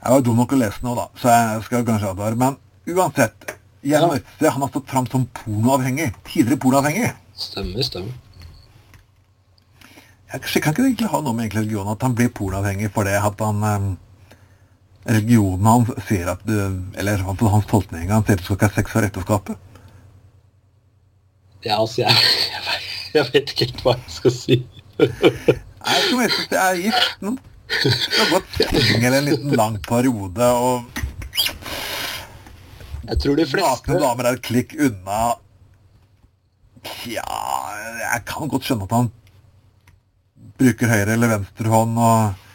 [0.03, 2.35] Jeg var dum nok å lese nå, da, så jeg skal kanskje advare.
[2.35, 4.17] Men uansett, Gjennom Ja.
[4.17, 6.13] Øystese han har stått fram som pornoavhengig.
[6.25, 7.13] Tidligere pornoavhengig.
[7.35, 8.11] Stemmer, stemmer.
[10.33, 13.13] Jeg kan ikke det egentlig ha noe med religion at han blir pornoavhengig for det
[13.23, 13.95] at han eh,
[15.07, 16.53] Religionen hans sier at du,
[16.99, 19.55] Eller altså hans tolkning han sier at du skal ikke ha sex før ekteskapet.
[21.65, 22.11] Ja, altså, jeg,
[22.51, 24.57] jeg, vet- jeg vet ikke helt hva jeg skal si.
[24.99, 27.07] Nei, som jeg at jeg er gift.
[27.21, 31.03] Du har gått singel en liten lang periode, og
[33.07, 35.19] Jeg tror de nakne damer er et klikk unna
[37.07, 37.23] Ja,
[38.03, 39.09] jeg kan godt skjønne at han
[40.57, 42.46] bruker høyre eller venstre hånd, og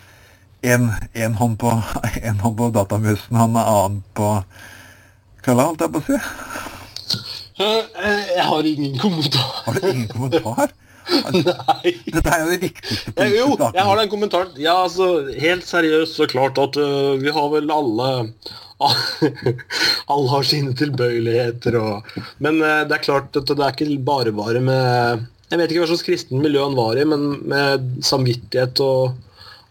[0.63, 1.73] en, en, hånd på,
[2.29, 4.35] en hånd på datamusen, han er annen på
[5.43, 6.21] kølla, holdt jeg på å si.
[7.63, 9.51] Eh, Jeg har ingen kommentar.
[9.67, 10.73] Har du ingen kommentar?
[11.35, 11.93] Nei.
[12.07, 14.53] Dette er jo det viktigste Eh, Jo, jeg har den kommentaren.
[14.63, 15.09] Ja, altså,
[15.43, 18.11] helt seriøst så klart at uh, vi har vel alle
[20.13, 24.33] Alle har sine tilbøyeligheter og Men uh, det er klart at det er ikke bare
[24.35, 28.81] bare med Jeg vet ikke hva slags kristen miljø han var i, men med samvittighet
[28.87, 29.19] og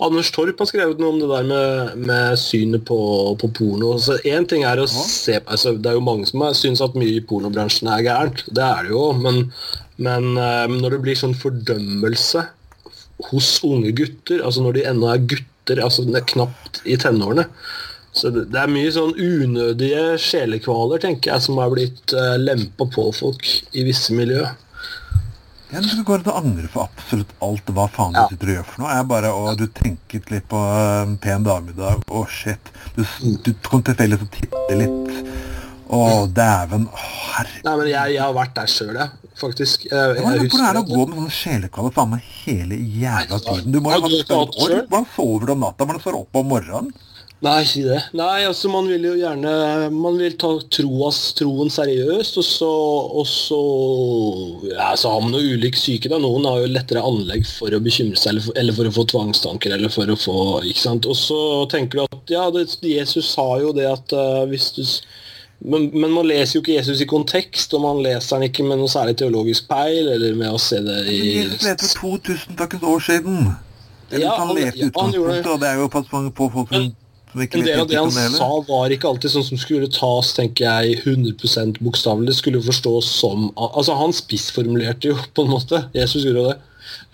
[0.02, 2.98] Anders Torp har skrevet noe om det der med, med synet på,
[3.38, 3.94] på porno.
[4.02, 7.20] Så en ting er å se altså, Det er jo mange som syns at mye
[7.20, 8.42] i pornobransjen er gærent.
[8.50, 9.04] Det er det jo.
[9.22, 9.44] Men,
[10.02, 12.48] men øh, når det blir sånn fordømmelse
[13.30, 17.46] hos unge gutter, altså når de ennå er gutter, altså det er knapt i tenårene.
[18.18, 22.90] Så det, det er mye sånn unødige sjelekvaler, tenker jeg, som har blitt uh, lempa
[22.92, 23.46] på folk
[23.78, 24.18] i visse
[25.71, 28.57] Jeg tror det går an å angre for absolutt alt hva faen du sitter og
[28.57, 28.95] gjør for noe.
[28.97, 32.01] Jeg bare, å, Du tenket litt på eh, en pen dame i dag.
[32.12, 32.71] Å, shit.
[32.97, 33.05] Du,
[33.45, 35.31] du kom tilfeldigvis og tittet litt.
[35.91, 36.89] Å, dæven.
[36.91, 37.63] Herregud.
[37.67, 39.31] Nei, men jeg, jeg har vært der sjøl, jeg.
[39.41, 39.88] Faktisk.
[39.88, 42.81] Jeg, jeg, jeg husker hvordan er det å gå med sånne sjelekvaler faen meg hele
[43.05, 43.71] jævla tiden?
[43.71, 44.81] Du må jo ha hatt det?
[44.91, 45.88] Hvordan sover du om natta?
[45.88, 46.91] Hvordan står du opp om morgenen?
[47.41, 47.97] Nei, si det.
[48.13, 49.51] Nei, altså man vil jo gjerne
[49.95, 52.69] Man vil ta troas, troen seriøst, og så,
[53.17, 53.62] og så
[54.69, 56.19] Ja, så har man jo ulik syke, da.
[56.21, 59.08] Noen har jo lettere anlegg for å bekymre seg, eller for, eller for å få
[59.15, 60.38] tvangstanker, eller for å få
[60.69, 61.10] Ikke sant.
[61.10, 61.39] Og så
[61.73, 64.84] tenker du at ja, det, Jesus sa jo det at uh, hvis du
[65.62, 68.80] men, men man leser jo ikke Jesus i kontekst, og man leser han ikke med
[68.82, 72.88] noe særlig teologisk peil, eller med å se det i Jesus levde for 2000 takkens
[72.89, 73.43] år siden.
[74.10, 75.45] Eller Ja, han han- ja, han gjorde det.
[75.54, 76.89] og det er jo pass på folk som,
[77.34, 80.98] En del av det han sa, var ikke alltid sånn som skulle tas tenker jeg,
[81.06, 82.36] 100 bokstavelig.
[82.39, 85.86] Skulle forstås som Altså, han spissformulerte jo, på en måte.
[85.96, 86.58] Jesus gjorde det.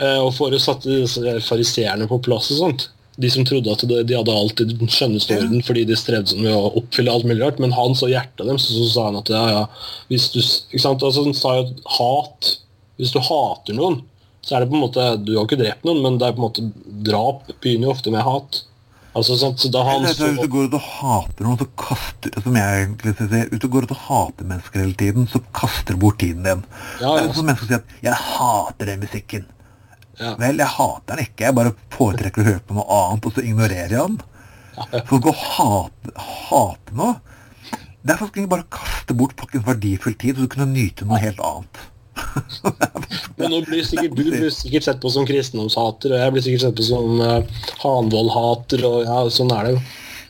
[0.02, 2.88] Eh, og for å sette fariseerne på plass og sånt.
[3.18, 6.54] De som trodde at de hadde alltid den skjønneste orden fordi de strevde sånn med
[6.54, 7.62] å oppfylle alt mulig rart.
[7.62, 9.64] Men han så hjertet deres, så, så sa han at ja, ja
[10.12, 11.06] hvis du, ikke sant?
[11.06, 12.54] Altså, Han sa jo at hat
[12.98, 14.02] Hvis du hater noen,
[14.46, 16.42] så er det på en måte Du har ikke drept noen, men det er på
[16.42, 16.68] en måte
[17.08, 18.62] drap begynner jo ofte med hat.
[19.18, 19.60] Altså, sant?
[19.60, 22.84] Så da han så, Hvis du går ut og hater noen, så kaster Som jeg
[22.84, 26.20] egentlig sier, hvis du går ut og hater mennesker hele tiden, så kaster du bort
[26.22, 26.64] tiden din.
[27.02, 27.28] Ja, Det er ja.
[27.32, 29.48] sånn som mennesker sier at 'jeg hater den musikken'.
[30.18, 30.36] Ja.
[30.38, 33.44] Vel, jeg hater den ikke, jeg bare foretrekker å høre på noe annet, og så
[33.46, 34.18] ignorerer jeg den.
[35.08, 37.16] For å gå og hate, hate noe
[38.06, 41.20] Det er faktisk bare å kaste bort pakken verdifull tid, så du kunne nyte noe
[41.20, 41.80] helt annet.
[43.38, 46.66] Men nå blir sikkert, du blir sikkert sett på som kristendomshater, og jeg blir sikkert
[46.66, 49.84] sett på som uh, Hanvold-hater, og ja, sånn er det jo.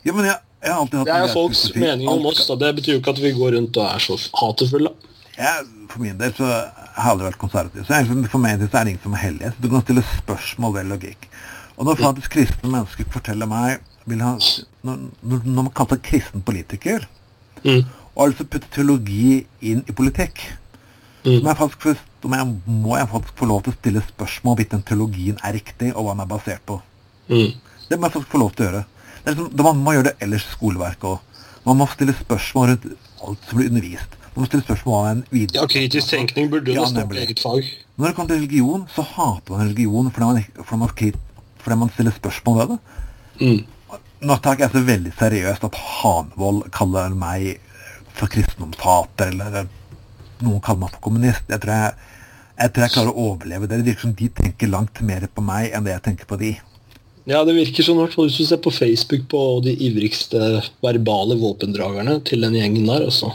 [0.08, 2.58] Ja, men jeg, jeg har alltid hatt Det er jo folks mening om oss, da.
[2.60, 4.94] Det betyr jo ikke at vi går rundt og er så hatefulle.
[5.38, 7.84] Jeg, for min del så har jeg vært konservativ.
[7.86, 9.52] Så jeg, for meg så er det ingen som er hellige.
[9.62, 11.28] Du kan stille spørsmål ved logikk.
[11.78, 13.78] Og når faktisk kristne mennesker forteller meg
[14.18, 14.32] ha,
[14.88, 17.06] når, når man kaller seg kristen politiker,
[17.64, 17.82] Mm.
[18.14, 20.44] og har putter teologi inn i politikk,
[21.24, 24.76] må jeg, faktisk, må jeg, må jeg faktisk få lov til å stille spørsmål hvorvidt
[24.76, 26.78] den teologien er riktig, og hva den er basert på.
[27.28, 27.50] Mm.
[27.88, 28.84] Det må jeg faktisk få lov til å gjøre.
[29.18, 31.42] Det er liksom, det man må gjøre det ellers i skoleverket òg.
[31.66, 32.86] Man må stille spørsmål rundt
[33.26, 34.14] alt som blir undervist.
[34.34, 35.58] Man må stille spørsmål om en videre...
[35.58, 37.66] Ja, kritisk tenkning burde jo Ja, nesten vært eget fag.
[37.98, 41.24] Når det kommer til religion, så hater man religion fordi man, fordi man,
[41.64, 42.78] fordi man stiller spørsmål ved det.
[43.38, 43.58] Mm.
[44.26, 47.60] nå tar jeg så veldig seriøst at Hanvold kaller meg
[48.18, 49.68] for kristendomshater, eller
[50.44, 51.44] noen kaller meg for kommunist.
[51.50, 52.08] Jeg tror jeg,
[52.58, 53.80] jeg tror jeg klarer å overleve det.
[53.80, 56.56] Det virker som de tenker langt mer på meg enn det jeg tenker på de.
[57.28, 61.36] Ja, det virker sånn, hvert fall hvis du ser på Facebook på de ivrigste verbale
[61.36, 63.04] våpendragerne til den gjengen der.
[63.10, 63.34] også.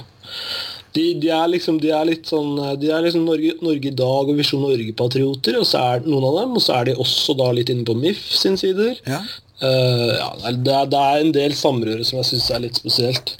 [0.93, 4.29] De, de, er liksom, de er litt sånn De er liksom Norge, Norge i dag
[4.29, 7.49] og Visjon Norge-patrioter, og så er noen av dem, og så er de også da
[7.53, 8.97] litt inne på MIF sin sider.
[9.09, 9.23] Ja.
[9.63, 13.35] Uh, ja, det, er, det er en del samrøre som jeg syns er litt spesielt.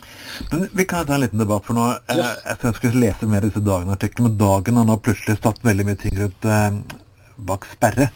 [0.52, 2.16] Men Vi kan ta en liten debatt, for nå ja.
[2.16, 5.86] jeg, jeg, jeg skulle lese mer disse Dagen-artiklene, men Dagen har nå plutselig satt veldig
[5.90, 6.80] mye ting rundt eh,
[7.52, 8.10] bak sperre,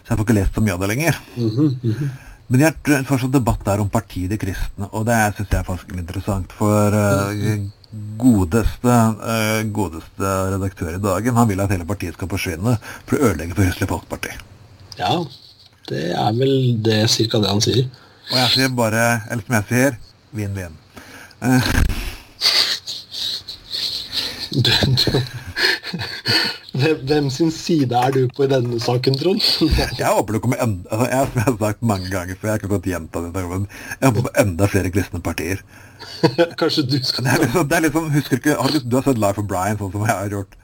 [0.00, 1.22] så jeg får ikke lest så mye av det lenger.
[1.36, 2.10] Mm -hmm, mm -hmm.
[2.50, 5.68] Men det er fortsatt debatt der om partiet De kristne, og det syns jeg er
[5.68, 6.52] faktisk interessant.
[6.58, 7.68] For uh,
[8.18, 13.30] godeste, uh, godeste redaktør i Dagen han vil at hele partiet skal forsvinne for å
[13.30, 14.34] ødelegge for Kristelig Folkeparti.
[14.98, 15.14] Ja,
[15.88, 17.86] det er vel det cirka det han sier.
[18.32, 19.98] Og jeg sier bare, eller som jeg sier,
[20.34, 20.74] vinn-vinn.
[26.80, 29.42] Uh, Hvem sin side er du på i denne saken, Trond?
[30.00, 32.72] jeg håper du kommer enda altså, jeg, jeg har sagt mange ganger før, jeg kan
[32.72, 33.32] godt gjenta det.
[33.42, 35.62] Jeg håper på enda flere kristne partier.
[36.60, 39.06] Kanskje du skal det er liksom, det er liksom, husker ikke, har du, du har
[39.08, 40.59] sett Life of Brian, sånn som jeg har gjort?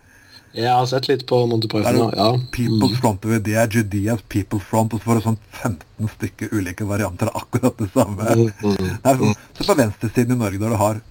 [0.57, 2.13] Jeg har sett litt på Monty Python.
[2.17, 2.31] Ja.
[2.55, 3.01] People's mm.
[3.03, 7.29] Front det er Judeas People's Front, og så får du sånn 15 stykker ulike varianter
[7.29, 8.25] av akkurat det samme.
[8.25, 11.03] Mm, mm, sånn, så på venstresiden i Norge, når du har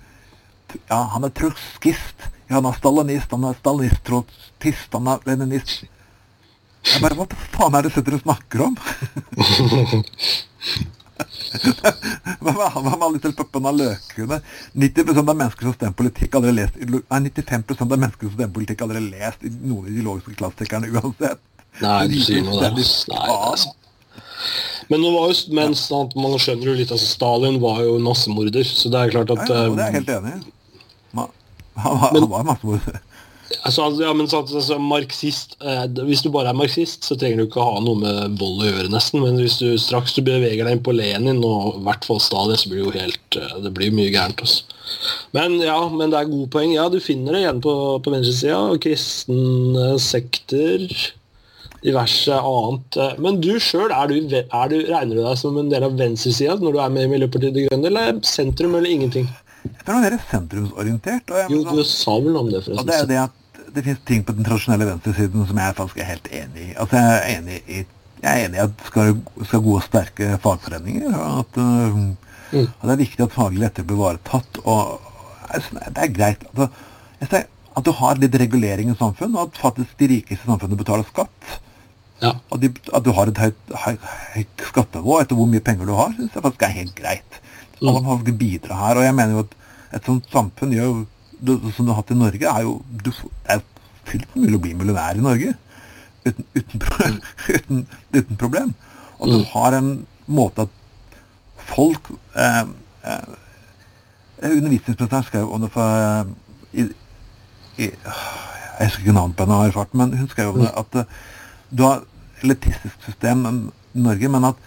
[0.90, 2.26] Ja, han er trotskist.
[2.50, 5.86] Ja, han er stalinist, han er stalinist-trotskist, han er leninist.
[6.86, 8.76] Jeg bare Hva faen er det sitter og snakker om?
[12.45, 14.39] Hva med alle disse puppene av løkene?
[14.75, 18.84] 90% av mennesker som stemmer politikk, aldri lest Nei, 95% av mennesker som stemmer politikk,
[18.86, 21.41] aldri lest noen ideologiske klassikerne uansett.
[21.84, 22.75] Nei, du sier noe der.
[22.75, 23.82] Nei, det sant.
[24.91, 25.13] Men jo,
[25.58, 29.41] mens man skjønner jo litt, altså Stalin var jo massemorder, så det er klart at
[29.47, 30.54] ja, Det er jeg helt enig i.
[31.15, 31.32] Han,
[31.82, 32.99] han, han var massemorder.
[33.66, 37.46] Altså, ja, men så, altså, marxist eh, Hvis du bare er marxist, så trenger du
[37.46, 39.22] ikke ha noe med vold å gjøre, nesten.
[39.22, 42.58] Men hvis du straks du beveger deg inn på Lenin og i hvert fall Stalin,
[42.58, 44.42] så blir det jo helt eh, Det blir mye gærent.
[44.42, 44.80] Altså.
[45.38, 46.74] Men ja, men det er gode poeng.
[46.74, 48.64] Ja, du finner det igjen på, på venstresida.
[48.82, 50.86] Kristne sekter,
[51.86, 53.02] diverse annet.
[53.22, 57.06] Men du sjøl, regner du deg som en del av venstresida når du er med
[57.06, 59.30] i Miljøpartiet De Grønne, eller sentrum, eller ingenting?
[59.65, 61.32] Jeg tror han er sentrumsorientert.
[61.32, 62.82] Og jeg, jo, du sa vel om det, forresten.
[62.82, 63.41] Og det er det at
[63.75, 66.69] det finnes ting på den tradisjonelle venstresiden som jeg faktisk er helt enig i.
[66.80, 67.82] Altså, jeg er enig i,
[68.21, 69.17] jeg er enig i at det skal,
[69.49, 71.10] skal gode og sterke fagforeninger.
[71.12, 72.13] og at, uh, mm.
[72.62, 74.62] at, det er viktig at faglig rettigheter blir ivaretatt.
[74.63, 74.95] Og
[75.49, 76.47] altså, det er greit.
[76.56, 77.43] Altså,
[77.75, 81.08] at du har litt regulering i samfunnet, og at faktisk de rikeste i samfunnet betaler
[81.10, 81.56] skatt.
[82.23, 82.32] Ja.
[82.54, 86.13] Og de, at du har et høyt, høyt, skattenivå etter hvor mye penger du har,
[86.15, 87.41] syns jeg faktisk er helt greit.
[87.80, 87.90] Mm.
[87.90, 89.02] Alle må faktisk bidra her.
[89.02, 89.56] Og jeg mener jo at
[89.96, 91.04] et sånt samfunn gjør
[91.76, 93.64] som du har hatt i Norge, er jo du, Det er
[94.06, 95.56] fullt mulig å bli millionær i Norge
[96.26, 96.82] uten, uten,
[97.56, 98.74] uten, uten problem.
[99.20, 99.48] Og du mm.
[99.54, 99.90] har en
[100.26, 101.18] måte at
[101.66, 102.64] folk eh,
[103.06, 103.34] eh,
[104.46, 106.32] Undervisningsministeren skrev om det for eh,
[106.82, 106.84] i,
[107.80, 110.80] i, Jeg husker ikke navnet på henne har erfart, men hun skrev om det mm.
[110.82, 111.14] at uh,
[111.72, 112.04] du har
[112.44, 114.60] elitistisk system i Norge, men at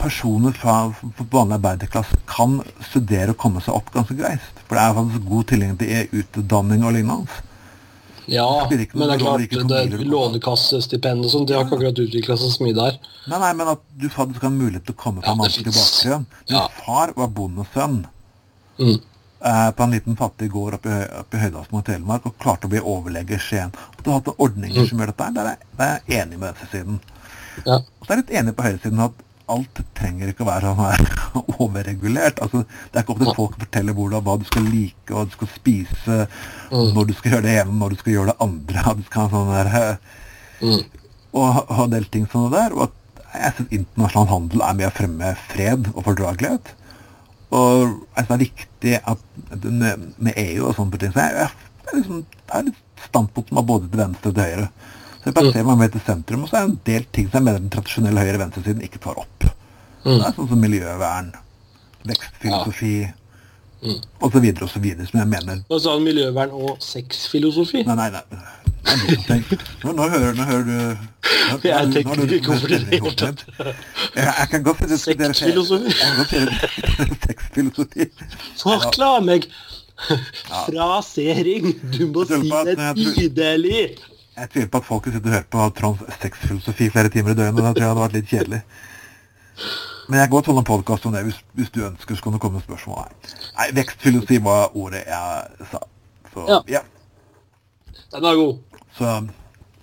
[0.00, 0.78] personer fra
[1.18, 2.58] vanlig arbeiderklasse kan
[2.88, 4.64] studere og komme seg opp ganske greit.
[4.66, 7.40] For det er faktisk god tilgjengelig til utdanning og lignende.
[8.30, 12.52] Ja, men det er klart, det lånekassestipend og sånn, de har ikke akkurat utvikla seg
[12.52, 12.98] så mye der.
[13.26, 16.26] Nei, nei, men at du faktisk har mulighet til å komme fra ja, vanskelig bakgrunn.
[16.46, 16.66] Min ja.
[16.76, 17.96] far var bondesønn
[18.78, 18.92] mm.
[18.94, 22.70] eh, på en liten fattig gård oppe i, oppe i Høydalsmo i Telemark og klarte
[22.70, 23.74] å bli overlege i Skien.
[23.74, 24.90] At du har hatt ordninger mm.
[24.92, 27.02] som gjør dette, der er, der er jeg enig med venstresiden.
[27.64, 27.80] Ja.
[27.80, 30.80] Og så er jeg litt enig på høyresiden at alt trenger ikke å være sånn
[30.84, 31.02] her
[31.64, 32.40] overregulert.
[32.44, 35.26] Altså, det er ikke opp til folk å fortelle hvordan, hva du skal like, hva
[35.26, 36.18] du skal spise,
[36.70, 36.90] mm.
[36.96, 38.86] når du skal gjøre det ene, når du skal gjøre det andre.
[39.00, 39.72] Du skal ha sånn der,
[40.60, 40.82] mm.
[41.40, 42.76] Og ha en del ting sånne der.
[42.76, 42.96] Og at
[43.30, 46.72] jeg synes internasjonal handel er med å fremme fred og fordragelighet.
[47.54, 47.76] Og
[48.16, 49.22] jeg synes det er viktig at
[50.22, 53.60] med EU og sånne ting så jeg, jeg, jeg, liksom, Det er litt standpunkt som
[53.60, 54.68] er både til venstre og til høyre.
[55.20, 57.38] Så jeg plasserer meg mer til sentrum, og så er det en del ting som
[57.40, 59.48] jeg mener den tradisjonelle høyre-venstresiden ikke tar opp.
[60.04, 60.14] Mm.
[60.14, 61.34] Det er sånn som miljøvern,
[62.08, 63.10] vekstfilosofi ja.
[63.84, 63.98] mm.
[64.24, 64.46] osv.
[64.64, 64.86] osv.
[65.10, 66.06] som jeg mener Hva sa du?
[66.06, 67.84] Miljøvern og sexfilosofi?
[67.84, 68.46] Nei, nei, nei.
[68.80, 73.74] Nå, nå, hører, nå hører du nå, Jeg tenker ikke over det i det
[74.16, 75.92] Jeg kan godt diskutere Sexfilosofi?
[77.26, 78.08] Sexfilosofi.
[78.62, 79.44] Forklar meg!
[80.48, 81.74] Frasering!
[81.92, 83.84] Du må si det tydelig!
[84.36, 87.64] Jeg tviler på at folket sitter og hører på Tronds sexfilosofi flere timer i døgnet.
[87.64, 88.60] Da tror jeg hadde vært litt kjedelig.
[90.08, 92.34] Men jeg kan godt holde en podkast om det hvis, hvis, du ønsker, så kan
[92.34, 93.10] det komme spørsmål.
[93.26, 95.82] Nei, Nei vekstfilosofi var ordet jeg sa.
[96.32, 96.60] Så ja.
[96.78, 96.82] ja.
[98.14, 98.82] Den er god.
[98.96, 99.12] Så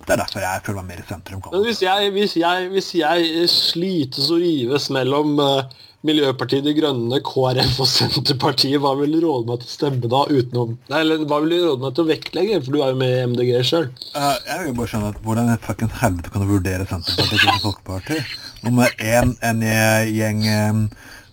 [0.08, 1.44] det er derfor jeg føler meg mer i sentrum.
[1.52, 7.20] Men hvis jeg, hvis jeg, hvis jeg slites og rives mellom uh, Miljøpartiet De Grønne,
[7.26, 10.24] KrF og Senterpartiet, hva vil du råde meg til å stemme da?
[10.30, 12.62] utenom Nei, eller hva vil du råde meg til å vektlegge?
[12.64, 13.90] For du er jo med i MDG sjøl.
[14.16, 17.64] Uh, jeg vil bare skjønne at Hvordan i fuckings helvete kan du vurdere Senterpartiet og
[17.66, 18.22] Folkeparti?
[18.66, 19.62] Nummer én en
[20.10, 20.86] gjeng um,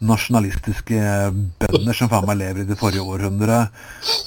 [0.04, 0.98] nasjonalistiske
[1.62, 3.72] bønder som faen meg lever i det forrige århundret,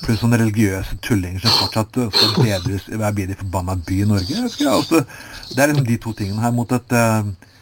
[0.03, 4.39] pluss sånne religiøse tullinger som fortsatt skal bedres i hver bidige forbanna by i Norge.
[4.71, 5.03] Altså,
[5.51, 7.53] det er liksom de to tingene her mot et uh,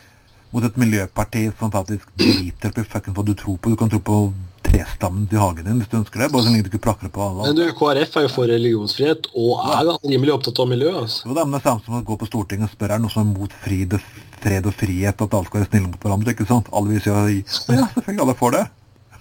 [0.55, 3.73] mot et miljøparti som faktisk driter på fuckings hva du tror på.
[3.73, 4.19] Du kan tro på
[4.65, 7.23] trestammen til hagen din hvis du ønsker det, bare så lenge du ikke prakker på
[7.25, 7.49] alle.
[7.49, 9.97] Men du, KrF er jo for religionsfrihet, og er ja.
[10.13, 10.93] rimelig opptatt av miljø.
[11.03, 11.27] altså.
[11.27, 13.13] Jo, det er det samme som å gå på Stortinget og spørre er det noe
[13.13, 13.57] som er mot
[13.99, 14.07] og,
[14.45, 16.35] fred og frihet, at alle skal være snille mot hverandre.
[16.35, 16.71] ikke sant?
[16.71, 18.63] Alle vil si ja, selvfølgelig, alle får det.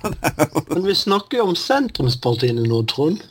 [0.70, 3.22] Men vi snakker jo om sentrumspartiene nå, Trond.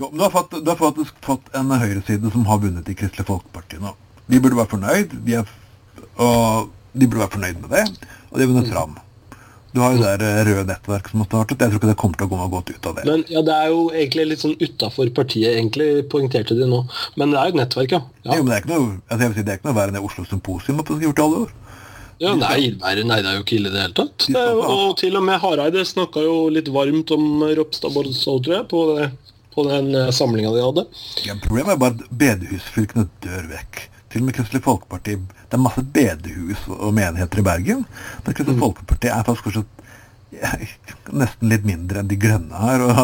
[0.00, 2.94] Jo, men du har, fått, du har faktisk fått en høyreside som har vunnet i
[2.96, 3.90] Kristelig Folkeparti nå.
[4.30, 5.16] De burde være fornøyd.
[5.26, 5.50] Vi er,
[6.16, 7.86] og de burde være fornøyd med det,
[8.30, 8.98] og de har vunnet fram.
[9.70, 11.60] Du har jo det eh, røde nettverk som har startet.
[11.62, 13.04] Jeg tror ikke det kommer til å gå noe godt ut av det.
[13.06, 16.80] Men ja, Det er jo egentlig litt sånn utafor partiet, egentlig, poengterte de nå.
[17.20, 18.00] Men det er jo et nettverk, ja.
[18.24, 18.34] ja.
[18.34, 19.92] Jo, men det er ikke noe, altså jeg vil si, det er ikke noe verre
[19.92, 21.54] enn det Oslo Symposium har gjort i alle år.
[22.20, 24.26] Ja, nei, nei, nei, det er jo ikke ille i det hele tatt.
[24.26, 28.56] Det jo, og til og med Hareide snakka jo litt varmt om Ropstad Bordsvold, tror
[28.58, 29.06] jeg, på, det,
[29.54, 30.84] på den uh, samlinga de hadde.
[31.24, 33.86] Ja, problemet er bare at bedehusfylkene dør vekk.
[34.10, 37.84] Til og med Kristelig Folkeparti Det er masse bedehus og menigheter i Bergen.
[38.24, 38.64] Men Kristelig mm.
[38.64, 39.66] Folkeparti er faktisk kanskje
[41.20, 43.00] nesten litt mindre enn De Grønne her, og,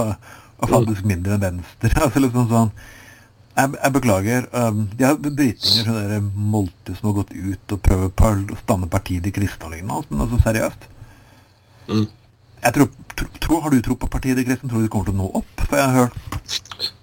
[0.62, 1.10] og faktisk mm.
[1.10, 1.92] mindre enn Venstre.
[2.04, 2.76] altså liksom sånn
[3.56, 4.46] jeg, jeg beklager.
[4.52, 8.88] Um, de har britinger, som dere Molte som har gått ut og prøver å stanne
[8.92, 10.02] partiet De kristne og lignende.
[10.10, 10.88] Men altså seriøst.
[11.88, 12.06] Mm.
[12.64, 14.70] Jeg tror, tro, tro, Har du tro på partiet ditt, kristne?
[14.70, 15.66] Tror du de kommer til å nå opp?
[15.66, 16.22] For jeg har hørt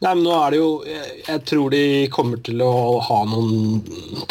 [0.03, 2.71] Nei, men nå er det jo jeg, jeg, tror de kommer til å
[3.03, 3.81] ha noen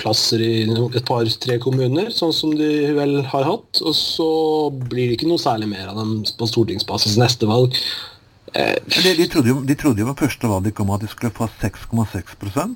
[0.01, 3.81] plasser i et par-tre kommuner, sånn som de vel har hatt.
[3.83, 4.29] Og så
[4.71, 7.77] blir det ikke noe særlig mer av dem på stortingsbasis neste valg.
[8.55, 11.33] Eh, de, de, trodde jo, de trodde jo med første valg om at de skulle
[11.33, 12.75] få 6,6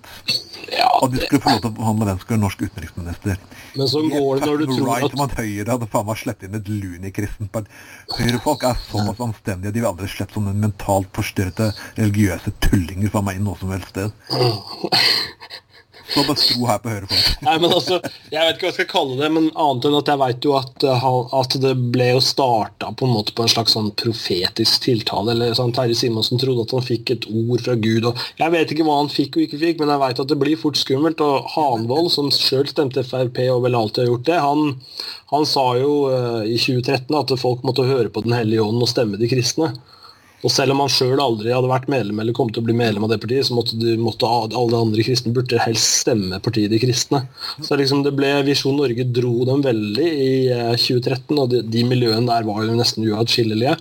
[0.72, 3.42] ja, Og de skulle få lov til å behandle hvem skulle være norsk utenriksminister.
[3.76, 5.20] Men så går det når du tror right at...
[5.26, 7.84] at Høyre hadde faen meg sluppet inn et lunikristent parti.
[8.16, 9.74] Høyrefolk er såpass anstendige.
[9.74, 11.68] De vil aldri slippe sånne mentalt forstyrrete
[12.00, 14.16] religiøse tullinger faen meg inn noe som helst sted.
[16.12, 17.98] Så bare tro her på høyre Nei, men altså,
[18.30, 20.54] Jeg vet ikke hva jeg skal kalle det, men annet enn at jeg vet jo
[20.58, 21.06] at, eh,
[21.40, 25.34] at det ble jo starta på en måte på en slags sånn profetisk tiltale.
[25.34, 28.06] eller sånn, Terje Simonsen trodde at han fikk et ord fra Gud.
[28.10, 30.40] og Jeg vet ikke hva han fikk og ikke fikk, men jeg vet at det
[30.40, 31.24] blir fort skummelt.
[31.24, 34.72] Og Hanvold, som sjøl stemte Frp og vel alltid har gjort det, han,
[35.34, 38.90] han sa jo uh, i 2013 at folk måtte høre på Den hellige ånd og
[38.90, 39.74] stemme de kristne.
[40.44, 43.06] Og selv om han sjøl aldri hadde vært medlem eller kom til å bli medlem
[43.06, 46.80] av det partiet, så måtte, de, måtte alle andre kristne burde helst stemme partiet De
[46.82, 47.22] kristne.
[47.64, 51.86] Så liksom det ble Visjon Norge dro dem veldig i 2013, eh, og de, de
[51.88, 53.78] miljøene der var jo nesten uatskillelige.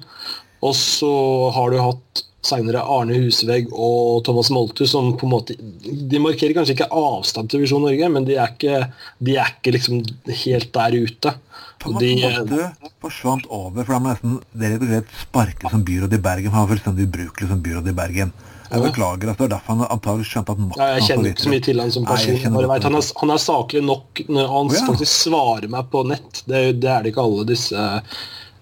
[0.65, 1.11] Og så
[1.55, 6.55] har du hatt seinere Arne Husevegg og Thomas Molthus, som på en måte De markerer
[6.57, 8.81] kanskje ikke avstand til Visjon Norge, men de er ikke,
[9.25, 10.01] de er ikke liksom
[10.45, 11.35] helt der ute.
[11.81, 16.17] Thomas de, Moltu forsvant over, for han er nesten rett og slett sparke som byråd
[16.17, 16.53] i Bergen.
[16.53, 18.35] Han var fullstendig ubrukelig som byråd i Bergen.
[18.65, 21.43] Jeg beklager at det er derfor han antagelig skjønte at makten ja, Jeg kjenner ikke
[21.43, 22.31] så mye til han som person.
[22.33, 24.87] Nei, vet, han, er, han, er, saklig nok når han oh, ja.
[24.89, 26.41] faktisk svarer meg på nett.
[26.49, 27.85] Det, det er det ikke alle disse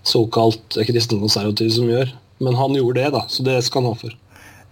[0.04, 2.12] såkalt kristenkonservative som gjør.
[2.44, 4.16] Men han gjorde det, da, så det skal han ha for.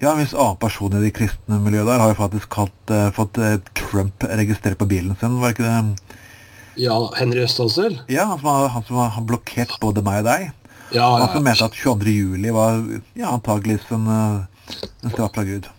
[0.01, 3.11] Ja, en viss annen person i det kristne miljøet der har jo faktisk kalt, uh,
[3.15, 6.15] fått uh, Trump registrert på bilen sin, var ikke det?
[6.81, 7.99] Ja, Henry Østhansel?
[8.09, 10.47] Ja, han som, har, han som har blokkert både meg og deg.
[10.95, 12.15] Ja, han som mente at 22.
[12.15, 12.81] juli var
[13.13, 15.69] ja, antageligvis en, uh, en straff fra Gud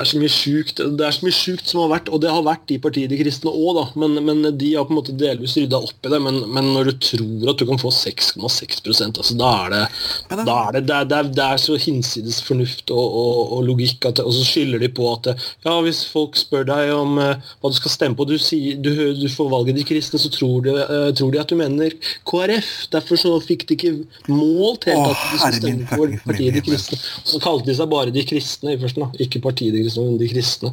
[0.00, 2.44] er så mye sjukt Det er så mye sjukt som har vært, og det har
[2.46, 3.84] vært i partiet De kristne òg, da.
[4.00, 6.20] Men, men, de har på en måte delvis rydda opp i det.
[6.22, 9.82] Men, men, når du tror at du kan få 6,6 altså, da er det
[10.30, 13.64] da er det, det, er, det, er, det, er, så hinsides fornuft og, og, og
[13.68, 17.34] logikk, at, og så skylder de på at ja, hvis folk spør deg om uh,
[17.60, 20.64] hva du skal stemme på, du, sier, du, du får valget De kristne, så tror
[20.66, 21.94] de, uh, tror de, at du mener
[22.28, 22.70] KrF.
[22.92, 23.94] Derfor så fikk de ikke
[24.30, 27.00] målt helt at de skulle stemme for partiet De kristne.
[27.00, 29.24] Så kalte de seg bare De kristne i første, da.
[29.26, 30.72] ikke partiet De kristne liksom de kristne.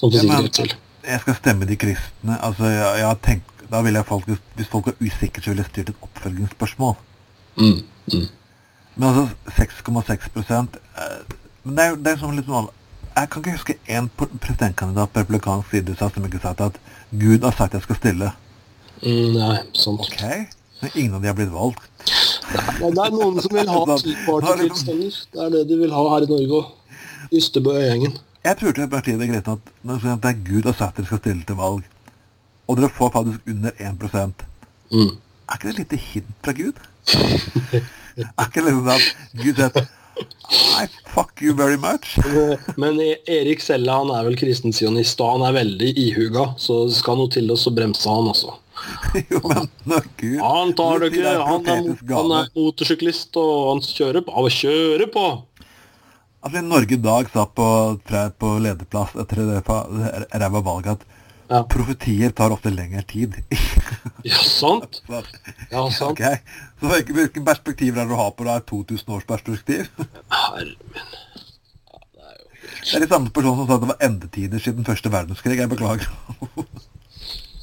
[0.00, 0.50] Som ja, men,
[1.02, 2.36] jeg skal stemme de kristne.
[2.42, 5.70] Altså, jeg, jeg tenkt, da vil jeg folk, Hvis folk er usikre, så vil jeg
[5.70, 6.94] styrt et oppfølgingsspørsmål.
[7.56, 8.28] Mm, mm.
[8.96, 10.64] Men altså 6,6 eh,
[11.62, 12.68] Men det er, det er sånn litt sånn
[13.12, 16.78] Jeg kan ikke huske én presidentkandidat på republikansk side som ikke sa at
[17.12, 18.30] Gud har sagt jeg skal stille.
[19.02, 20.00] Mm, nei, sant.
[20.00, 20.22] Ok,
[20.80, 21.82] men ingen av de har blitt valgt.
[22.80, 25.18] Nei, det er noen som vil ha Tea Party-tilstander.
[25.34, 26.70] Det er det de vil ha her i Norge òg.
[27.32, 28.18] Ystebø-gjengen.
[28.42, 31.44] Jeg til partiet det er greit at når det er Gud og Sæter skal stille
[31.46, 31.84] til valg,
[32.66, 34.46] og dere får faktisk under 1
[34.92, 35.16] Mm.
[35.48, 36.72] Er ikke det et lite hint fra Gud?
[38.16, 39.06] er ikke det liksom at
[39.40, 39.86] Gud sier
[40.52, 42.18] Nei, fuck you very much.
[42.80, 47.16] Men E- Erik Selle han er vel kristensionist, og han er veldig ihuga, så skal
[47.18, 48.52] noe til oss så bremser han, også.
[49.30, 49.40] jo,
[49.86, 54.34] men Gud Han tar det ikke, han er, han er motorsyklist, og han kjører på.
[54.36, 55.26] Han kjører på!
[56.42, 57.66] Altså, Norge i dag satt på,
[58.42, 59.60] på lederplass etter det
[60.42, 61.10] ræva valget at
[61.52, 63.34] Ja, profetier tar ofte lengre tid.
[64.24, 65.02] ja sant?
[65.04, 65.18] Så,
[65.70, 66.16] Ja, sant.
[66.16, 66.22] ok,
[66.80, 68.54] så hvilke, perspektiver er det du har på det?
[68.70, 69.90] 2000 års perspektiv?
[70.32, 71.10] Herre min.
[71.92, 74.64] Ja, det er jo Det er de samme personene som sa at det var endetider
[74.64, 75.58] siden første verdenskrig.
[75.60, 76.08] Jeg beklager.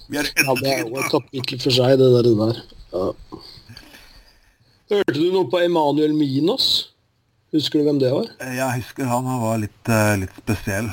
[0.10, 2.30] Vi er i Ja, det er jo et kapittel for seg, det der.
[2.30, 2.62] det der.
[2.94, 3.10] Ja.
[4.94, 6.70] Hørte du noe på Emanuel Minos?
[7.56, 8.28] Husker du hvem det var?
[8.46, 10.90] Jeg husker han han var litt, eh, litt spesiell,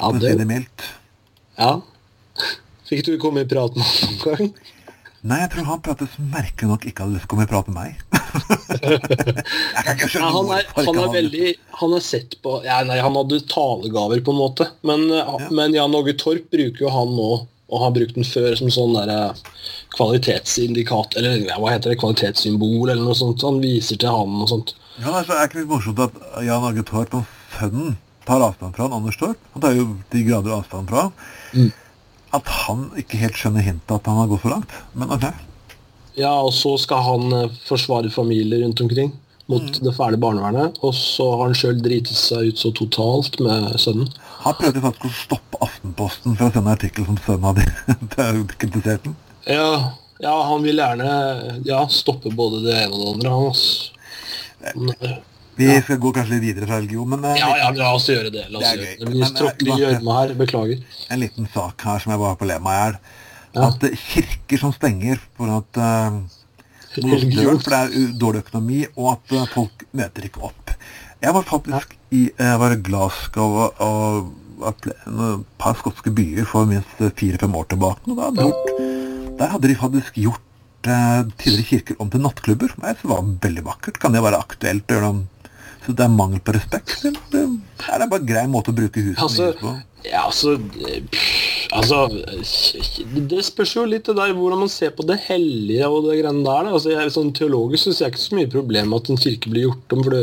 [0.00, 0.22] Ja, det...
[0.32, 0.84] si det, mildt.
[1.60, 1.74] ja.
[2.92, 4.48] Fikk du komme i prat med ham noen gang?
[5.22, 7.50] Nei, jeg tror han pratet som merkelig nok ikke hadde lyst til å komme i
[7.52, 7.92] prate med meg.
[8.82, 12.56] jeg kan ikke Ja, skjønne han, er, han er han- veldig Han er sett på
[12.66, 14.66] ja, Nei, han hadde talegaver, på en måte.
[14.88, 15.36] Men, ja.
[15.54, 17.28] men Jan Åge Torp bruker jo han nå,
[17.72, 19.12] og har brukt den før som sånn der
[19.96, 22.00] kvalitetsindikator Eller hva heter det?
[22.02, 23.44] Kvalitetssymbol, eller noe sånt.
[23.46, 24.74] Han viser til han og sånt.
[25.02, 27.96] Ja, det er ikke litt morsomt at Jan Arge Torp og sønnen
[28.26, 29.38] tar avstand fra han, Anders Torp.
[29.54, 31.16] Han tar jo de grader avstand fra han.
[31.56, 31.72] Mm.
[32.38, 34.76] At han ikke helt skjønner hintet at han har gått for langt.
[34.94, 35.26] Men ok.
[36.14, 39.10] Ja, og så skal han eh, forsvare familier rundt omkring
[39.50, 40.78] mot det fæle barnevernet.
[40.86, 44.12] Og så har han sjøl driti seg ut så totalt med sønnen.
[44.44, 49.18] Han prøvde faktisk å stoppe Aftenposten fra å sende artikkel som sønnen hadde kritisert den.
[49.50, 51.10] Ja, ja, han vil gjerne
[51.66, 53.34] ja, stoppe både det ene og det andre.
[53.34, 53.66] Han, ass.
[55.56, 58.30] Vi skal gå kanskje litt videre fra religion, men uh, Ja, ja, la oss gjøre
[58.32, 58.46] det.
[58.50, 59.56] La oss Det gjøre det.
[59.60, 60.34] blir eh, i gjørma her.
[60.38, 60.84] Beklager.
[61.12, 62.96] en liten sak her som jeg bare på lema le meg i hjel.
[63.52, 63.66] Ja.
[63.68, 66.22] At eh, kirker som stenger for at uh,
[66.96, 67.60] Religion.
[67.60, 70.72] for det er dårlig økonomi, og at uh, folk møter ikke opp.
[71.22, 74.32] Jeg var faktisk i jeg var Glasgow og,
[74.62, 78.08] og ple- en par skotske byer for minst fire-fem år tilbake.
[78.08, 78.72] Og da hadde gjort,
[79.38, 80.48] der hadde de faktisk gjort
[80.86, 82.74] eh, tidligere kirker om til nattklubber.
[82.80, 83.98] Det var veldig vakkert.
[84.02, 85.28] Kan det være aktuelt å gjøre dem
[85.82, 86.92] så det er mangel på respekt?
[87.02, 87.40] Det, det,
[87.90, 89.72] er det bare en grei måte å bruke huset Altså, på?
[90.06, 90.52] ja, altså,
[90.86, 95.18] eh, pff, altså det- Det spørs jo litt det der hvordan man ser på det
[95.26, 96.70] hellige og det greiene der.
[96.70, 99.66] Altså, jeg, sånn Teologisk syns jeg ikke så mye problem med at en kirke blir
[99.66, 100.04] gjort om.
[100.04, 100.22] for det,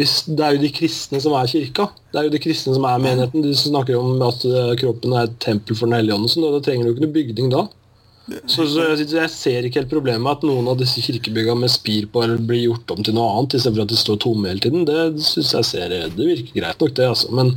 [0.00, 1.90] hvis, det er jo de kristne som er kirka.
[2.12, 3.42] Det er jo de kristne som er menigheten.
[3.44, 6.30] De snakker om at eh, kroppen er et tempel for Den hellige ånd.
[6.32, 7.66] sånn, Da trenger du ikke noe bygning da.
[8.24, 12.06] Så, så jeg, ser ikke helt problemet med at noen av disse kirkebyggene med spir
[12.08, 14.86] på eller blir gjort om til noe annet, istedenfor at de står tomme hele tiden.
[14.88, 17.10] Det synes jeg ser, det virker greit nok, det.
[17.12, 17.28] altså.
[17.36, 17.52] Men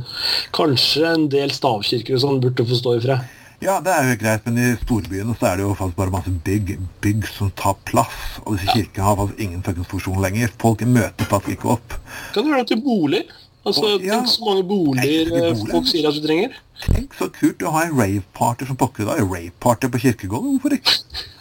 [0.56, 3.34] kanskje en del stavkirker og sånn burde få stå i fred.
[3.58, 6.30] Ja, det er jo greit, men i storbyene så er det jo faktisk bare masse
[6.46, 8.20] bygg, bygg som tar plass.
[8.44, 10.52] Og disse kirkene har faktisk ingen fuckings funksjon lenger.
[10.62, 11.96] Folk møter faktisk ikke opp.
[12.36, 13.24] Kan du det til bolig?
[13.66, 14.20] Altså, og, ja.
[14.20, 15.72] Tenk så mange boliger Nei, eh, bolig.
[15.72, 16.54] folk sier at du trenger.
[16.84, 19.16] Tenk så kult å ha en rave-party som pokker da.
[19.18, 20.58] Rave-party på kirkegården.
[20.58, 20.94] Hvorfor ikke?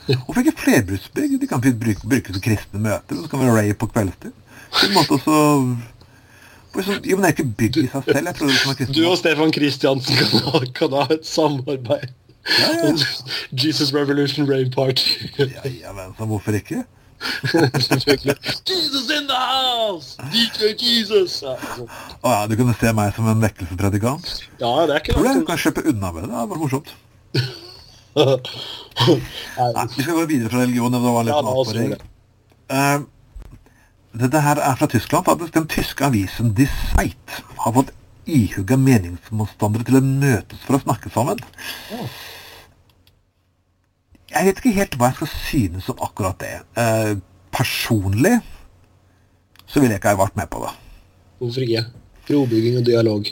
[0.08, 1.36] Hvorfor ikke flerbruksbygg?
[1.42, 4.36] De kan bruke, bruke til kristne møter, og så kan vi rave på kveldstid.
[4.72, 5.38] På en måte også
[6.78, 8.30] sånn, Jo, men det er ikke bygg i seg selv.
[8.30, 12.14] Jeg tror det som er Du og Stefan Kristiansen kan ha, kan ha et samarbeid.
[12.48, 12.92] Ja, ja.
[13.64, 15.28] Jesus Revolution Rave Party.
[15.40, 16.84] Ja, ja, men så hvorfor ikke?
[18.68, 20.18] Jesus in the house!
[20.34, 21.40] DJ Jesus!
[21.44, 21.88] Å altså.
[22.22, 24.30] oh, ja, du kunne se meg som en vekkelsespredikant.
[24.62, 26.32] ja, det er ikke Tror du jeg kan slippe unna med det?
[26.32, 26.94] Det var morsomt.
[28.18, 30.92] Nei, Nei, vi skal gå videre fra religion.
[30.94, 31.90] Det var en Ja, liten avsporing.
[31.94, 32.02] det.
[32.74, 33.00] Eh,
[34.24, 35.26] dette her er fra Tyskland.
[35.28, 37.92] Faktisk den tyske avisen Die Zeit har fått
[38.28, 41.38] ihugga meningsmotstandere til å møtes for å snakke sammen.
[44.34, 46.54] Jeg vet ikke helt hva jeg skal synes om akkurat det.
[46.80, 47.14] Eh,
[47.56, 48.36] personlig
[49.68, 50.74] så ville jeg ikke ha vært med på det.
[51.42, 51.84] Hvorfor ikke?
[52.28, 53.30] Brobygging og dialog.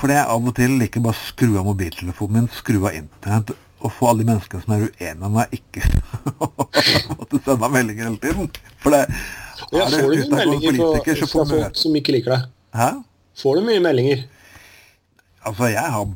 [0.00, 3.92] Fordi jeg av og til liker bare skru av mobiltelefonen min, skru av internett, og
[3.96, 5.84] få alle de menneskene som er uenige med meg, ikke
[7.18, 8.50] måtte sende meg meldinger hele tiden.
[8.80, 9.04] For det
[9.70, 12.46] Ja, er det fra, politiker, så får møte som ikke liker deg?
[12.76, 12.90] Hæ?
[13.40, 14.24] Får du mye meldinger?
[15.44, 16.08] Altså, jeg har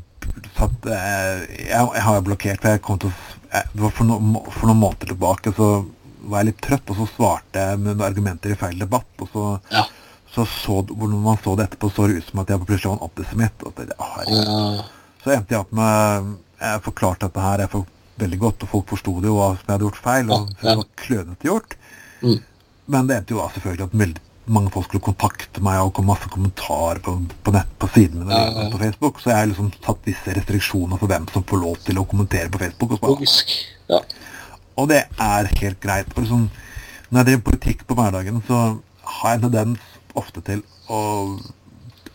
[0.57, 3.34] satt eh, Jeg, jeg har blokkert, for jeg kom til å
[3.95, 4.17] for, no,
[4.51, 5.69] for noen måneder tilbake, så
[6.25, 9.29] var jeg litt trøtt, og så svarte jeg med noen argumenter i feil debatt, og
[9.33, 9.85] så Ja.
[10.35, 12.97] så, så når man så det etterpå, så det ut som at jeg plutselig var
[12.99, 13.67] en antisemitt.
[15.25, 16.33] Så endte jeg opp med
[16.65, 17.59] Jeg forklarte dette her.
[17.65, 17.87] Jeg for,
[18.19, 20.55] veldig godt, og folk forsto det jo hva som jeg hadde gjort feil, og Ja,
[20.55, 20.75] ja.
[20.75, 21.77] det var klønete gjort.
[22.23, 22.39] Mm.
[22.95, 26.29] Men det endte jo selvfølgelig at veldig mange folk skulle kontakte meg og kom masse
[26.33, 27.15] kommentarer på,
[27.45, 28.67] på nett på sidene mine Ja, ja.
[28.73, 32.01] på Facebook, så jeg har liksom tatt visse restriksjoner for hvem som får lov til
[32.01, 32.97] å kommentere på Facebook.
[32.99, 33.59] Og, så.
[33.89, 34.03] Ja.
[34.77, 36.13] og det er helt greit.
[36.15, 36.47] Og liksom,
[37.09, 38.61] når jeg driver politikk på hverdagen, så
[39.21, 41.01] har jeg en tendens ofte til å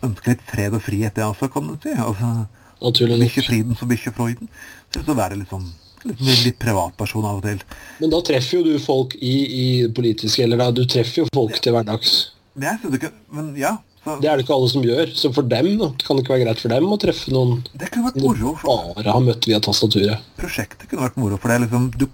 [0.06, 1.92] ønske litt fred og frihet, jeg også, kan du si.
[1.92, 2.46] Altså,
[2.80, 3.26] Naturlig nok.
[3.26, 4.48] Mykje friden som ikke freuden.
[4.94, 5.66] Så være litt sånn
[6.08, 7.62] litt, litt privatperson av og til.
[8.00, 11.58] Men da treffer jo du folk i, i politiske, eller da, du treffer jo folk
[11.62, 12.18] til hverdags.
[12.60, 13.76] Det er, ikke Men ja.
[14.00, 15.10] Så, Det er det ikke alle som gjør.
[15.12, 17.90] Så for dem da, kan det ikke være greit for dem å treffe noen det
[17.92, 18.54] kunne vært moro.
[18.62, 20.24] For bare har møtt via tastaturet.
[20.40, 21.36] prosjektet kunne vært moro.
[21.40, 22.06] For det liksom du,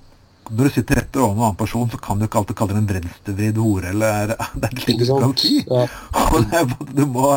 [0.51, 2.83] Når du sitter rett over en annen person, så kan du ikke alltid kalle det
[2.83, 5.47] en venstrevridd hore, eller Det er litt sant?
[5.71, 5.87] Ja.
[6.35, 6.65] Og det
[6.99, 7.37] du må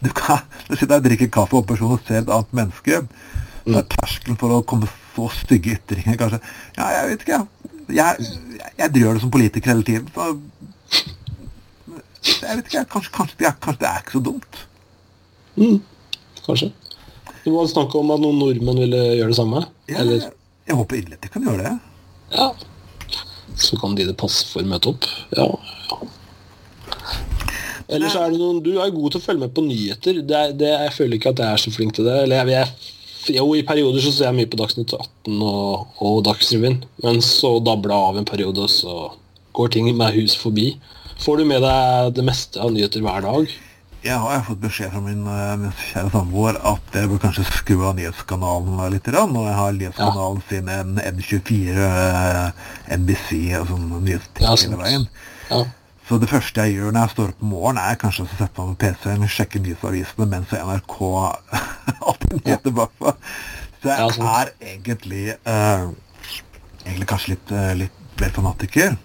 [0.00, 2.56] Du kan du sitter der og drikker kaffe med en person og ser et annet
[2.62, 3.02] menneske.
[3.68, 4.88] Er terskelen for å komme
[5.20, 6.40] så stygge ytringer, kanskje.
[6.78, 7.46] Ja, jeg vet ikke, jeg.
[7.90, 10.36] Jeg, jeg, jeg det som politiker hele tiden, så
[12.20, 12.84] Jeg vet ikke.
[12.92, 14.60] Kanskje, kanskje, det er, kanskje det er ikke så dumt.
[15.56, 15.78] Mm,
[16.44, 16.68] kanskje.
[17.44, 19.64] Det var snakk om at noen nordmenn ville gjøre det samme.
[19.88, 20.28] Ja, Eller
[20.68, 21.78] jeg håper inderlig de kan gjøre det.
[22.36, 22.50] ja.
[23.60, 25.06] Så kan de det passe for møte opp.
[25.36, 25.48] Ja.
[25.90, 25.96] ja.
[27.90, 30.20] Ellers er det noen Du er god til å følge med på nyheter.
[30.22, 32.14] Det er, det, jeg føler ikke at jeg er så flink til det.
[32.24, 32.94] Eller jeg, jeg,
[33.28, 37.58] jo, I perioder så ser jeg mye på Dagsnytt 18 og, og Dagsrevyen, men så
[37.64, 38.94] dabler det av en periode, og så
[39.56, 40.72] går ting meg hus forbi.
[41.20, 43.50] Får du med deg det meste av nyheter hver dag?
[44.00, 47.44] Har jeg har fått beskjed fra min, eh, min kjære samboer at jeg bør kanskje
[47.44, 49.08] skru av nyhetskanalen litt.
[49.12, 55.06] Og jeg har nyhetskanalen sin en N24, eh, NBC og sånn Ja, nyhetsting hele veien.
[55.50, 55.64] Ja.
[56.10, 58.64] Så det første jeg gjør når jeg står opp om morgenen, er kanskje å sette
[58.64, 60.96] meg på PC-en og sjekke nyhetsavisene mens NRK
[62.10, 63.12] alltid nyheter bakpå.
[63.80, 65.84] Så jeg er egentlig uh,
[66.82, 68.96] egentlig kanskje litt, uh, litt mer fanatiker.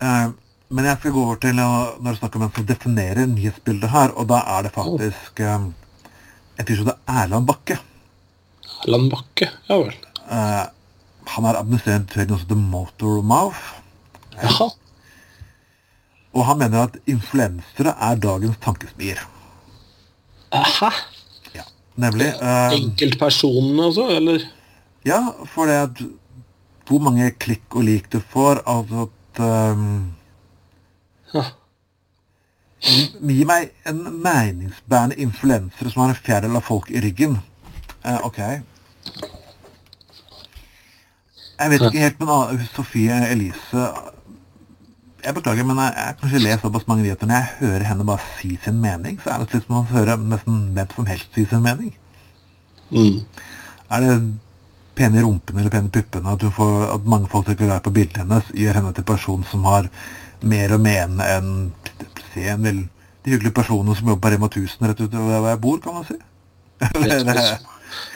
[0.00, 0.32] Uh,
[0.72, 3.92] men jeg skal gå over til å- når det snakker om hvem som definerer nyhetsbildet
[3.92, 5.66] her, og da er det faktisk eh,
[6.56, 7.76] en fyr som heter Erland Bakke.
[8.86, 9.92] Erland Bakke, ja vel.
[11.36, 13.60] Han er administrerende direktør i noe som heter Motor Mouth.
[14.40, 14.70] Jaha.
[16.32, 19.20] Og han mener at influensere er dagens tankesmier.
[20.52, 20.90] Hæ?
[21.54, 21.64] Ja.
[22.00, 24.08] Nemlig eh, Enkeltpersonene, altså?
[24.16, 24.44] Eller?
[25.04, 26.02] Ja, for det at
[26.88, 29.42] hvor mange klikk og lik du får, altså at
[31.32, 31.50] eh.
[32.82, 37.38] Gi meg en meningsbærende influenser som har en fjerdedel av folk i ryggen.
[38.02, 38.40] Eh, ok.
[41.62, 43.84] Jeg vet ikke helt, men ah, Sofie Elise
[45.22, 47.28] Jeg beklager, men jeg, jeg kanskje leser såpass mange nyheter.
[47.30, 50.62] Når jeg hører henne bare si sin mening, så er det som man hører nesten
[50.74, 51.92] hvem som helst si sin mening.
[52.90, 53.20] Mm.
[53.92, 54.16] Er det
[54.98, 58.22] pene rumpene eller pene puppene at, du får, at mange folk trykker glad på bildet
[58.24, 59.88] hennes, gjør henne til person som har
[60.42, 61.52] mer å mene enn
[62.32, 62.80] se en vel,
[63.22, 66.08] de hyggelige personene som jobber på Rema 1000 rett utover hvor jeg bor, kan man
[66.08, 66.18] si.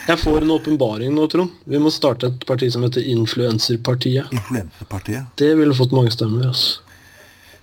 [0.07, 1.53] Jeg får en åpenbaring nå, Trond.
[1.69, 4.33] Vi må starte et parti som heter Influenserpartiet.
[4.33, 5.29] Influenserpartiet?
[5.39, 6.49] Det ville fått mange stemmer.
[6.49, 6.81] altså.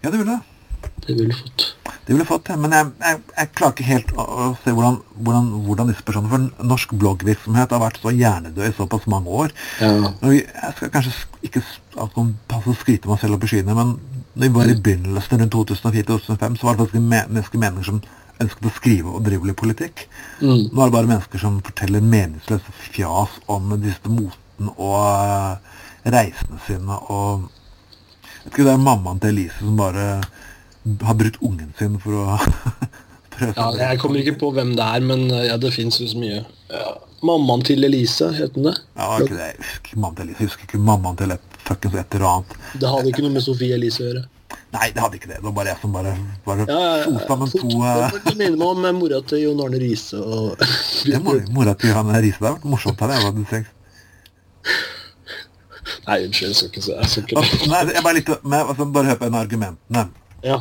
[0.05, 0.43] Ja, det ville det.
[1.07, 1.77] Det ville fått.
[2.07, 2.57] Det ville fått ja.
[2.61, 6.33] men jeg, jeg, jeg klarer ikke helt å, å se hvordan, hvordan, hvordan disse personene
[6.33, 9.55] For norsk bloggvirksomhet har vært så hjernedød i såpass mange år.
[9.81, 10.13] Ja.
[10.29, 11.15] Jeg skal kanskje
[11.49, 11.63] ikke
[11.97, 13.97] altså, at å skryte meg selv opp i skyene, men
[14.35, 18.05] når vi var i begynnelsen rundt 2004-2005, så var det faktisk men- mennesker meninger som
[18.43, 20.07] ønsket å skrive og drive litt politikk.
[20.41, 20.69] Mm.
[20.69, 25.77] Nå er det bare mennesker som forteller meningsløse fjas om disse moten og eh,
[26.13, 27.47] reisene sine og
[28.45, 30.07] jeg ikke, Det er mammaen til Elise som bare
[30.85, 32.39] har brutt ungen sin for å
[33.35, 36.09] prøve ja, Jeg kommer ikke på hvem det er, men uh, ja, det fins jo
[36.11, 36.45] så mye.
[36.73, 36.93] Ja.
[37.25, 38.77] Mammaen til Elise, het den det?
[38.99, 39.49] Ja, ikke det.
[39.55, 40.43] Jeg husker mammaen til Elise.
[40.43, 42.57] Jeg husker ikke mammaen til et fuckings et eller annet.
[42.81, 44.25] Det hadde ikke noe med Sofie Elise å gjøre.
[44.75, 45.39] Nei, det hadde ikke det.
[45.39, 46.13] Det var bare jeg som bare,
[46.45, 47.23] bare Ja, ja, ja.
[47.29, 50.19] sammen to eh, Det minner meg om eh, mora til Jon Arne Riise.
[50.19, 50.65] Og...
[51.07, 51.21] Det
[51.55, 52.41] mora til Johan Riise.
[52.41, 53.15] Det har vært morsomt her.
[53.15, 53.65] Jeg.
[56.05, 56.97] Nei, unnskyld, jeg skal ikke se.
[56.99, 57.41] Jeg skal ikke...
[57.41, 60.05] Altså, Nei, jeg bare, men, altså, bare hør på en av argumentene.
[60.45, 60.59] Ja.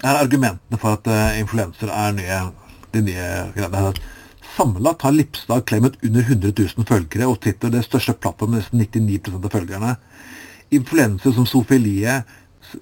[0.00, 2.40] Er argumentene for at uh, influenser er nye,
[2.94, 3.92] de nye greiene.
[4.56, 9.06] Sammenlagt har Lipstad claimet under 100 000 følgere, og Twitter det største plattformen med nesten
[9.08, 9.94] 99% av følgerne.
[10.72, 12.18] Influenser som Sofie Lie,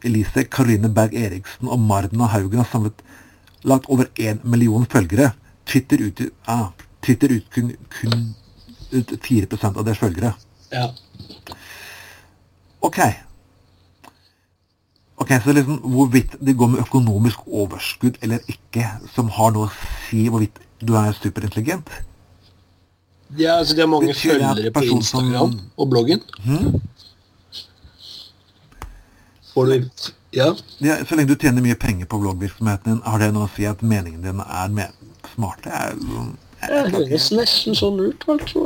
[0.05, 3.03] Elise, Karoline Berg Eriksen og Marna Haugen har samlet
[3.67, 5.33] lagt over 1 million følgere.
[5.67, 6.69] Twitter ut, ah,
[7.05, 8.35] Twitter ut kun, kun
[8.93, 10.35] ut 4% av deres følgere.
[10.73, 10.91] Ja.
[12.81, 12.99] Ok.
[15.19, 19.73] Ok, Så liksom hvorvidt det går med økonomisk overskudd eller ikke, som har noe å
[20.09, 21.89] si hvorvidt du er superintelligent?
[23.37, 26.23] Ja, altså De har mange Betyr følgere på Instagram som- og bloggen.
[26.45, 26.81] Hmm?
[29.55, 29.91] Får du
[30.33, 30.55] Ja.
[30.81, 33.65] Ja, så lenge du tjener mye penger på bloggvirksomheten din, har det noe å si
[33.65, 34.91] at meningen din er mer
[35.35, 35.71] smarte?
[35.71, 35.97] Jeg,
[36.59, 38.63] Det høres nesten sånn ut, altså.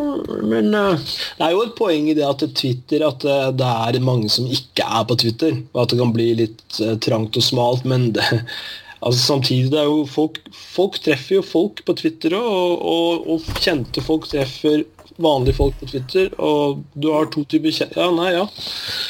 [0.48, 1.00] Men uh,
[1.38, 4.48] det er jo et poeng i det at Twitter at eh, det er mange som
[4.48, 5.58] ikke er på Twitter.
[5.74, 8.24] Og at det kan bli litt uh, trangt og smalt, men det,
[9.02, 13.30] altså samtidig det er jo folk, folk treffer jo folk på Twitter òg, og, og,
[13.36, 14.86] og kjente folk treffer
[15.22, 16.30] vanlige folk på Twitter.
[16.40, 18.46] Og du har to typer kjente Ja, nei, ja.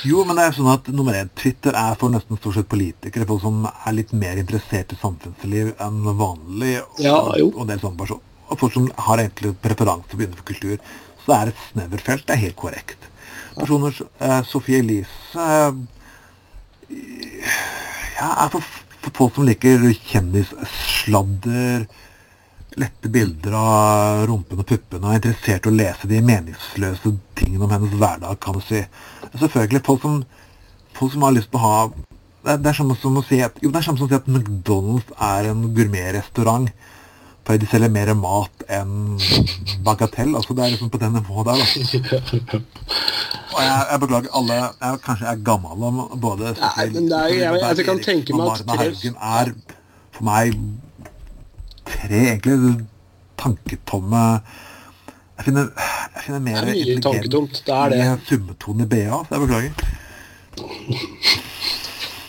[0.09, 3.29] Jo, men det er sånn at nummer én, Twitter er for nesten stort sett politikere,
[3.31, 7.83] folk som er litt mer interessert i samfunnsliv enn vanlig, og, Ja, og en del
[7.83, 8.29] sånne personer.
[8.53, 10.77] Og folk som har egentlig preferanse innenfor kultur.
[11.25, 13.09] Så er et sneverfelt det er helt korrekt.
[13.57, 15.73] Personer eh, Sophie Elise eh,
[18.19, 18.65] ja, er for,
[19.03, 21.85] for folk som liker kjendissladder,
[22.81, 27.67] lette bilder av rumpen og puppene, og er interessert i å lese de meningsløse tingene
[27.67, 28.81] om hennes hverdag, kan du si.
[29.35, 30.23] Selvfølgelig folk som,
[30.97, 31.77] folk som har lyst på å ha
[32.43, 34.11] det er, det er samme som å si at, jo, det er samme som å
[34.11, 36.73] si at McDonald's er en gourmetrestaurant.
[37.45, 39.19] For de selger mer mat enn
[39.85, 40.35] bagatell.
[40.39, 41.57] altså Det er liksom på den nivået der.
[41.59, 42.61] da.
[43.53, 47.19] Og jeg, jeg beklager alle jeg, Kanskje jeg er gammel om både Nei, men det
[47.19, 49.53] er- jeg- jeg kan tenke meg at Haugen er
[50.13, 50.55] for meg
[51.87, 52.87] tre egentlig
[53.39, 54.23] tanketomme
[55.37, 55.69] Jeg finner,
[56.15, 57.99] jeg finner mer er er det.
[57.99, 59.73] i summetonen i BA, så jeg beklager.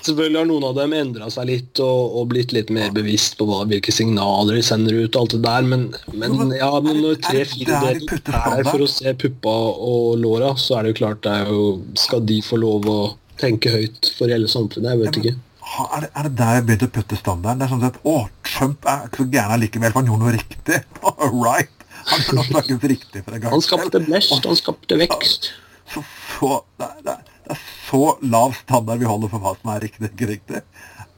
[0.04, 3.48] Selvfølgelig har noen av dem endra seg litt og, og blitt litt mer bevisst på
[3.48, 7.02] hva, hvilke signaler de sender ut, og alt det der, men, men, ja, men er
[7.06, 9.56] når er tre-fire deler er der for å se puppa
[9.88, 11.64] og låra, så er det jo klart det er jo
[12.00, 13.00] Skal de få lov å
[13.40, 14.92] tenke høyt for hele samfunnet?
[14.92, 15.36] Jeg vet ikke.
[15.74, 17.62] Er det, er det der jeg begynte å putte standarden?
[17.62, 18.18] Det er sånn at Å,
[18.50, 20.82] Trump er ikke så gæren likevel, for han gjorde noe riktig.
[21.08, 21.72] All right.
[22.12, 23.54] Han slags riktig for en gang.
[23.56, 25.54] Han skapte mest, han skapte vekst.
[25.94, 26.04] Så,
[26.36, 26.50] så,
[26.80, 30.14] det, er, det er- så lav standard vi holder for hva som er riktig og
[30.14, 30.62] ikke riktig.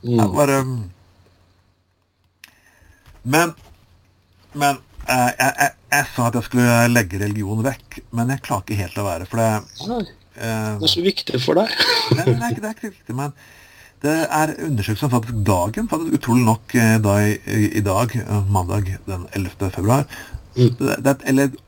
[0.05, 0.35] Mm.
[0.35, 0.83] Bare mm.
[3.25, 3.53] Men
[4.53, 4.77] Men
[5.09, 8.77] eh, jeg, jeg, jeg sa at jeg skulle legge religion vekk, men jeg klarer ikke
[8.79, 9.49] helt å være for det
[10.39, 11.73] eh, Det er så viktig for deg.
[12.15, 13.35] Nei, nei, det er ikke, riktig, men
[14.05, 17.35] det er undersøkelser faktisk dagen, faktisk utrolig nok eh, da i,
[17.79, 18.15] i, dag,
[18.53, 19.69] mandag den 11.
[19.75, 20.05] februar,
[20.55, 20.77] Mm.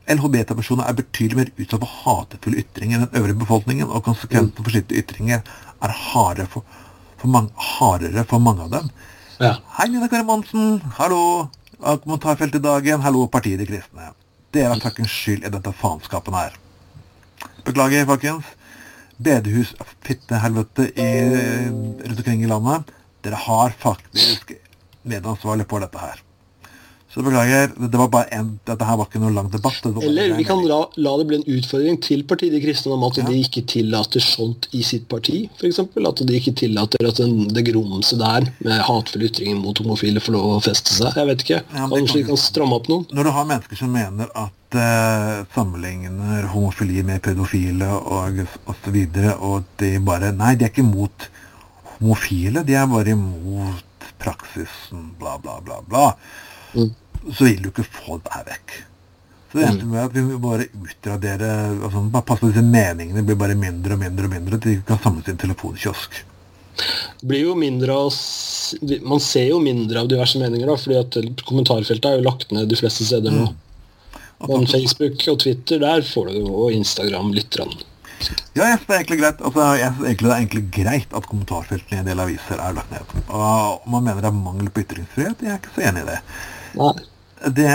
[0.08, 4.72] LHBT-personer er betydelig mer utsatt for hatefulle ytringer enn den øvrige befolkningen, og konsekvensene for
[4.72, 5.42] sine ytringer
[5.84, 6.64] er hardere for,
[7.20, 8.92] for, mange, hardere for mange av dem.
[9.38, 9.58] Ja.
[9.76, 10.80] Hei, Nina Kari Monsen.
[10.98, 11.48] Hallo.
[11.78, 13.04] Kommentarfeltet i dagen.
[13.04, 14.12] Hallo, Partiet De Kristne.
[14.56, 16.56] Dere har fuckings skyld i dette faenskapen her.
[17.66, 18.48] Beklager, folkens.
[19.18, 19.74] Bedehus,
[20.06, 22.90] fittehelvete rundt omkring i landet.
[23.26, 24.54] Dere har faktisk
[25.02, 26.22] medansvarlig for dette her.
[27.18, 27.72] Så beklager.
[27.74, 29.80] Det det var bare en, Dette her var ikke noe lang debatt.
[29.82, 32.92] det var Eller vi kan la, la det bli en utfordring til partiet De kristne
[32.94, 33.24] om at Ja.
[33.26, 35.80] de ikke tillater sånt i sitt parti, f.eks.
[35.82, 40.36] At de ikke tillater at den, det grumset der med hatefulle ytringer mot homofile får
[40.36, 41.10] lov å feste seg.
[41.18, 41.60] Jeg vet ikke.
[41.74, 43.06] Ja, Kanskje kan- kan stramme opp noen?
[43.10, 49.42] Når du har mennesker som mener at eh, sammenligner homofili med pedofile og osv., og,
[49.42, 51.26] og de bare Nei, de er ikke imot
[51.98, 56.06] homofile, de er bare imot praksisen, bla, bla, bla, bla.
[56.76, 56.90] Mm.
[57.26, 58.78] Så vil du ikke få det her vekk.
[59.48, 63.38] Så det endte med at vi bare utradere altså, Bare passe på disse meningene blir
[63.40, 66.18] bare mindre og mindre og mindre til de kan samles i en telefonkiosk.
[67.20, 68.18] Det blir jo mindre av
[69.08, 72.68] Man ser jo mindre av diverse meninger, da, fordi at kommentarfeltet er jo lagt ned
[72.70, 73.48] de fleste steder nå.
[74.44, 77.56] Og Men Facebook og Twitter, der får du jo og Instagram litt.
[77.58, 77.72] Rann.
[78.54, 79.42] Ja, jeg synes det er egentlig greit.
[79.48, 82.76] Altså, jeg synes egentlig det er egentlig greit at kommentarfeltene i en del aviser er
[82.76, 83.12] lagt ned.
[83.26, 86.18] Og man mener det er mangel på ytringsfrihet, jeg er ikke så enig i det.
[86.78, 86.94] Nei.
[87.38, 87.68] Det,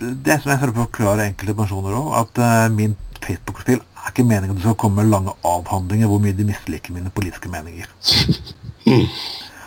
[0.00, 4.24] det som jeg prøver å forklare enkelte personer òg, at eh, min Facebook-profil er ikke
[4.26, 7.90] meningen at det skal komme lange avhandlinger hvor mye de misliker mine politiske meninger.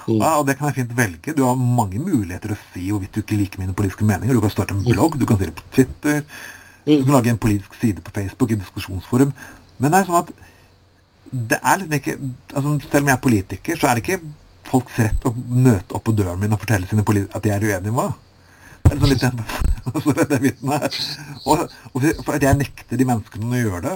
[0.09, 1.31] Ja, og det kan jeg fint velge.
[1.37, 4.35] Du har mange muligheter å si hvorvidt du ikke liker mine politiske meninger.
[4.35, 6.23] Du kan starte en blogg, du kan si det på Twitter,
[6.83, 9.31] du kan lage en politisk side på Facebook i diskusjonsforum.
[9.79, 10.33] Men det er sånn at
[11.33, 12.17] det er liksom ikke
[12.53, 14.19] altså Selv om jeg er politiker, så er det ikke
[14.67, 17.95] folks rett å møte opp på døren min og fortelle sine at de er uenige
[17.95, 18.11] med
[18.93, 19.37] Det liksom litt den,
[20.03, 20.37] så det
[20.77, 20.97] er.
[21.49, 21.63] Og,
[21.93, 23.95] og for jeg nekter de menneskene å gjøre det,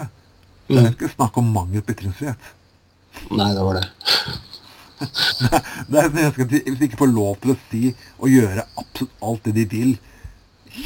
[0.68, 2.48] Det er det ikke snakk om mangel på ytringsfrihet.
[3.32, 3.86] Nei, det var det.
[5.88, 7.82] Det er sånn jeg at de, ikke får lov til å si
[8.18, 9.92] og gjøre absolutt alt det de vil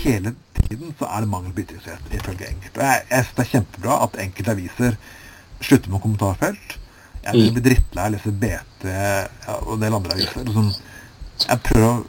[0.01, 2.83] hele tiden, så er det mangel på ytringsfrihet, ifølge enkelte.
[2.89, 4.97] Jeg, jeg synes det er kjempebra at enkelte aviser
[5.63, 6.77] slutter med kommentarfelt.
[7.21, 7.53] Jeg Mm.
[7.53, 10.45] blir drittlei av å lese BT ja, og en del andre aviser.
[10.47, 10.69] Liksom,
[11.47, 12.05] jeg prøver å,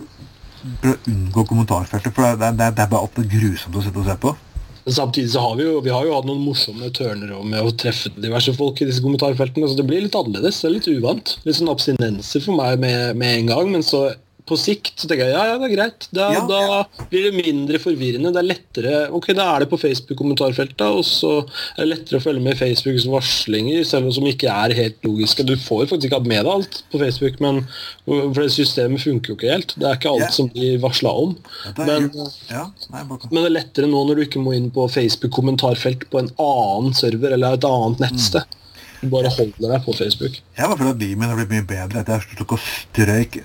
[0.83, 4.09] prøver å unngå kommentarfeltet, for det det, det er bare alltid grusomt å sitte og
[4.09, 4.35] se på.
[4.83, 7.75] Men samtidig så har vi jo, vi har jo hatt noen morsomme tørner med å
[7.79, 10.59] treffe diverse folk i disse kommentarfeltene, så det blir litt annerledes.
[10.59, 11.37] Det er litt uvant.
[11.47, 14.09] Litt sånn abstinenser for meg med, med en gang, men så
[14.49, 16.07] på sikt så tenker jeg ja, ja, det er greit.
[16.11, 16.79] Da, Ja, da ja.
[17.13, 18.33] blir det mindre forvirrende.
[18.35, 21.31] Det er lettere Ok, da er det på Facebook-kommentarfeltet, og så
[21.77, 25.47] er det lettere å følge med Facebooks varslinger, selv om som ikke er helt logiske.
[25.47, 27.63] Du får faktisk ikke med deg alt på Facebook, men
[28.07, 29.77] for det systemet funker jo ikke helt.
[29.79, 30.31] Det er ikke alt Ja.
[30.35, 31.37] som de varsla om.
[31.79, 32.11] Men,
[32.51, 36.19] ja, nei, men det er lettere nå når du ikke må inn på Facebook-kommentarfelt på
[36.23, 38.59] en annen server eller et annet nettsted.
[39.03, 40.37] Du bare holder deg på Facebook.
[40.57, 43.41] Jeg var føler at mitt har blitt mye bedre etter jeg å og strøyk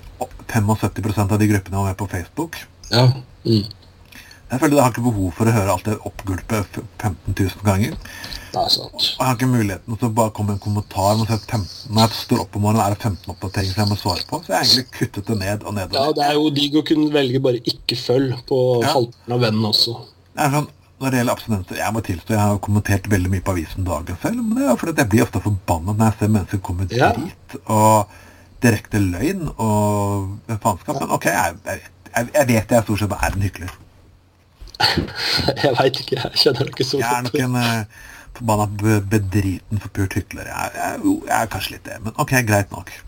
[0.48, 2.56] 75% av de gruppene var med på Facebook.
[2.92, 3.08] Ja.
[3.44, 3.66] Mm.
[4.48, 7.96] Jeg føler jeg har ikke behov for å høre alt det oppgulpet 15 000 ganger.
[8.54, 8.94] Det er sant.
[8.96, 12.06] Og jeg har ikke muligheten til å bare komme med en kommentar jeg, 15, når
[12.06, 14.40] jeg står opp om morgenen er det 15 oppdateringer som jeg må svare på.
[14.46, 15.92] Så jeg har egentlig kuttet det ned og ned.
[15.92, 16.20] Ja, og ned.
[16.22, 18.94] det er jo digg å kunne velge bare ikke følg på Ja.
[18.94, 19.98] halvparten av vennene også.
[20.32, 23.44] Det er sånn, når det gjelder abstinenser, jeg må tilstå jeg har kommentert veldig mye
[23.44, 26.32] på avisen dagen selv, men det er fordi jeg blir ofte forbannet når jeg ser
[26.38, 26.98] mennesker komme dit.
[26.98, 27.12] Ja.
[27.68, 28.16] og
[28.64, 30.98] direkte løgn og faenskap.
[31.02, 31.80] Men ok, jeg, jeg,
[32.34, 33.74] jeg, vet jeg stort sett er en hykler.
[35.64, 37.80] Jeg veit ikke, jeg kjenner ikke så Jeg er nok en uh,
[38.36, 40.46] forbanna be- bedriten forpult hykler.
[40.46, 42.92] Jeg, jeg, jeg er kanskje litt det, men ok, greit nok.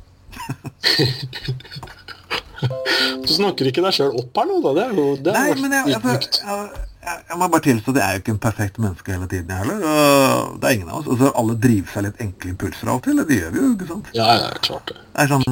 [2.61, 4.73] Du snakker ikke deg sjøl opp her nå, da.
[4.77, 6.89] Det er jo det Nei, men jeg, jeg.
[7.01, 9.63] Jeg, må bare tilstå at jeg er jo ikke en perfekt menneske hele tiden, jeg
[9.63, 9.85] heller.
[9.91, 11.09] Og det er ingen av oss.
[11.09, 13.23] Og så alle driver seg litt enkle impulser av og til.
[13.29, 14.11] Det gjør vi jo, ikke sant?
[14.17, 14.99] Ja, ja, klart det.
[15.01, 15.47] Det er sånn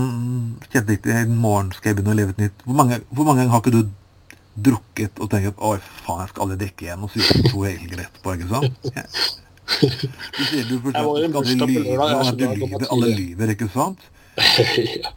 [0.68, 1.14] Kjempeviktig.
[1.14, 3.64] I morgen skal jeg begynne å leve et nytt Hvor mange, hvor mange ganger har
[3.64, 3.82] ikke du
[4.68, 7.64] drukket og tenkt Oi, faen, jeg skal aldri drikke igjen, og så gjør du to
[7.64, 8.88] helger etterpå, ikke sant?
[8.98, 9.06] Ja.
[9.68, 13.52] Du sier du forstår, Jeg var i en bursdag på lørdag, at å Alle lyver,
[13.52, 14.06] ikke sant?
[15.04, 15.12] ja.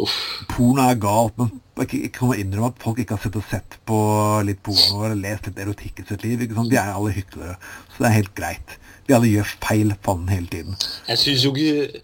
[0.00, 0.14] Uff.
[0.48, 1.50] Porno er galt, men
[1.82, 3.98] ikke kan innrømme at folk ikke har sett sett på
[4.46, 6.44] litt porno eller lest litt erotikk i sitt liv.
[6.48, 7.56] De er alle hyklere,
[7.92, 8.76] så det er helt greit.
[9.08, 10.76] Vi alle gjør feil faen hele tiden.
[11.08, 12.02] Jeg syns jo ikke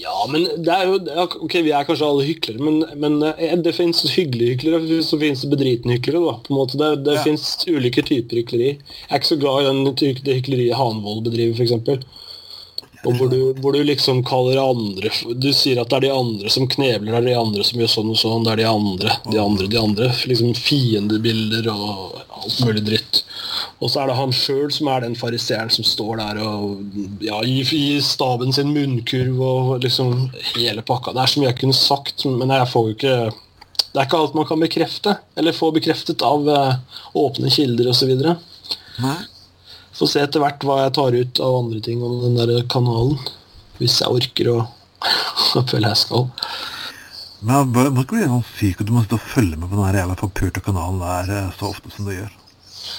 [0.00, 0.94] Ja, men det er jo
[1.44, 5.42] Ok, vi er kanskje alle hyklere, men, men eh, det fins hyggelige hyklere, så fins
[5.44, 6.22] det bedritne hyklere.
[6.24, 6.78] da, på en måte.
[6.80, 7.24] Det, det Ja.
[7.26, 8.70] fins ulike typer hykleri.
[8.78, 12.06] Jeg er ikke så glad i den, det hykleriet Hanvold bedriver, f.eks.
[13.08, 15.08] Og hvor du, hvor du liksom kaller andre
[15.40, 17.92] Du sier at det er de andre som knebler, det er de andre som gjør
[17.94, 20.10] sånn og sånn, det er de andre, de andre, de andre.
[20.28, 23.22] Liksom fiendebilder og alt mulig dritt.
[23.80, 27.40] Og så er det han sjøl som er den fariseeren som står der og ja,
[27.46, 31.16] gir, gir staben sin munnkurv og liksom hele pakka.
[31.16, 33.16] Det er så mye jeg kunne sagt, men jeg får jo ikke
[33.90, 38.12] Det er ikke alt man kan bekrefte, eller få bekreftet av eh, åpne kilder osv.
[39.00, 39.16] Nei?
[39.98, 43.18] Får se etter hvert hva jeg tar ut av andre ting om den der kanalen.
[43.80, 44.58] Hvis jeg orker å
[45.70, 46.28] følge jeg skal.
[47.40, 49.78] Men jeg må ikke bli sånn syk at du må sitte og følge med på
[49.78, 52.36] den jævla forpurte kanalen der eh, så ofte som du gjør.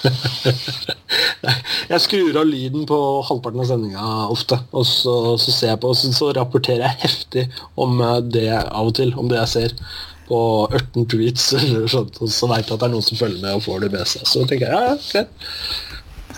[1.92, 5.90] Jeg skrur av lyden på halvparten av sendinga ofte, og så, så ser jeg på,
[5.92, 7.44] og så, så rapporterer jeg heftig
[7.82, 9.76] om eh, det av og til, om det jeg ser
[10.28, 10.40] på
[10.70, 13.58] 18 tweets, eller sånt, og så veit jeg at det er noen som følger med
[13.58, 14.26] og får det med seg.
[14.28, 15.91] Så tenker jeg ja, ja, greit.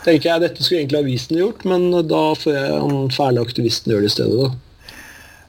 [0.05, 4.05] Tenker jeg dette skulle egentlig avisen gjort, men da får jeg han fæle aktivisten gjøre
[4.05, 4.44] det i stedet.
[4.44, 4.52] da.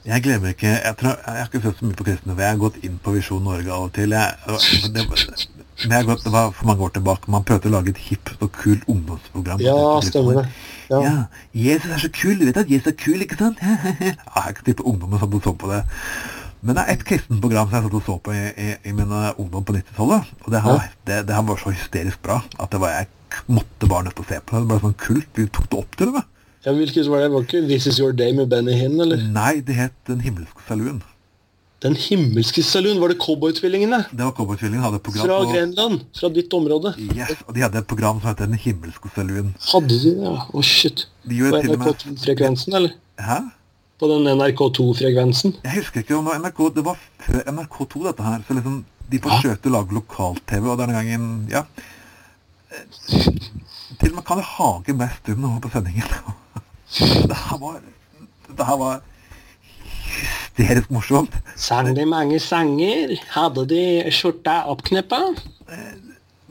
[0.05, 2.53] Jeg glemmer ikke Jeg, tror, jeg har ikke sett så mye på Kristne, for jeg
[2.53, 4.13] har gått inn på Visjon Norge av og til.
[4.13, 4.59] Jeg,
[4.93, 5.47] det, det,
[5.89, 7.31] jeg gått, det var for mange år tilbake.
[7.33, 9.63] Man prøvde å lage et hipt og kult ungdomsprogram.
[9.65, 10.45] Ja, stemmer det.
[10.91, 10.99] Ja.
[11.01, 11.13] Ja.
[11.57, 12.37] Jesus er så kul.
[12.39, 13.59] Du vet at Jesus er kul, ikke sant?
[14.05, 15.81] jeg har ikke tippet ungdommen som så på det.
[16.65, 18.93] Men det er et kristent program som jeg satt og så på i, i, i
[18.97, 20.31] min eh, ungdom på 90-tallet.
[20.45, 23.11] Og det her, det, det her var så hysterisk bra at det var jeg
[23.51, 24.61] måtte bare nødt til å se på.
[24.61, 25.27] Det ble sånn kult.
[25.37, 26.23] Vi tok det opp til det.
[26.65, 27.33] Ja, hvilket var det?
[27.35, 29.21] Var ikke This Is Your Day med Benny Hinn, eller?
[29.35, 31.03] Nei, det het Den himmelske saluen.
[31.85, 32.97] Den himmelske saluen»?
[33.01, 33.99] var det Cowboytvillingene?
[34.09, 34.81] Det var cowboytvillingene.
[34.81, 36.95] hadde et program Fra på Grenland, fra ditt område.
[37.13, 39.51] Yes, og de hadde et program som heter Den himmelske saluen.
[39.69, 40.15] Hadde de det?
[40.25, 40.33] ja?
[40.49, 41.05] Å, shit.
[41.27, 42.95] De På gjorde med NRK2-frekvensen, eller?
[43.21, 43.37] Hæ?
[43.99, 45.55] På den NRK2-frekvensen?
[45.63, 48.43] Jeg husker ikke om det var NRK Det var før NRK2, dette her.
[48.47, 48.81] Så liksom
[49.11, 51.63] De forsøkte å lage lokal-TV, og denne gangen Ja.
[53.05, 56.09] Til og med Kalle Hage mest stum nå på sendingen.
[57.29, 57.77] Det her var
[58.49, 59.01] Det her var
[60.55, 61.35] hysterisk morsomt.
[61.59, 63.15] Sang de mange sanger?
[63.31, 65.21] Hadde de skjorta oppkneppa?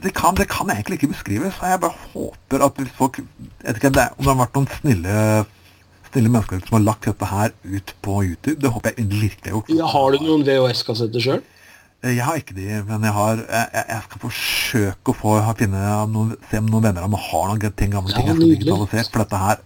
[0.05, 1.61] Det kan, det kan egentlig ikke beskrives.
[1.63, 3.27] Jeg bare håper at hvis folk jeg
[3.65, 5.45] vet ikke, Om det har vært noen snille
[6.15, 9.59] snille mennesker som har lagt dette her ut på YouTube, det håper jeg virkelig har
[9.59, 9.75] gjort.
[9.75, 11.43] Ja, har du noen VHS-kassetter sjøl?
[12.05, 15.81] Jeg har ikke de, men jeg har Jeg, jeg- skal forsøke å få finne
[16.13, 18.51] noen, se om noen venner av meg har noen ting, gamle Ja, ting jeg skal
[18.53, 19.11] digitalisere.
[19.11, 19.57] For dette her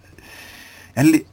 [0.95, 1.25] jeg, li-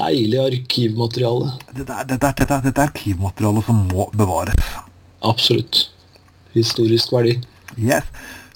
[0.00, 1.50] Deilig arkivmateriale.
[1.76, 4.54] dette, dette, dette, dette er arkivmateriale som må bevares.
[5.22, 5.90] Absolutt.
[6.54, 7.34] Historisk verdi.
[7.76, 8.04] Yes.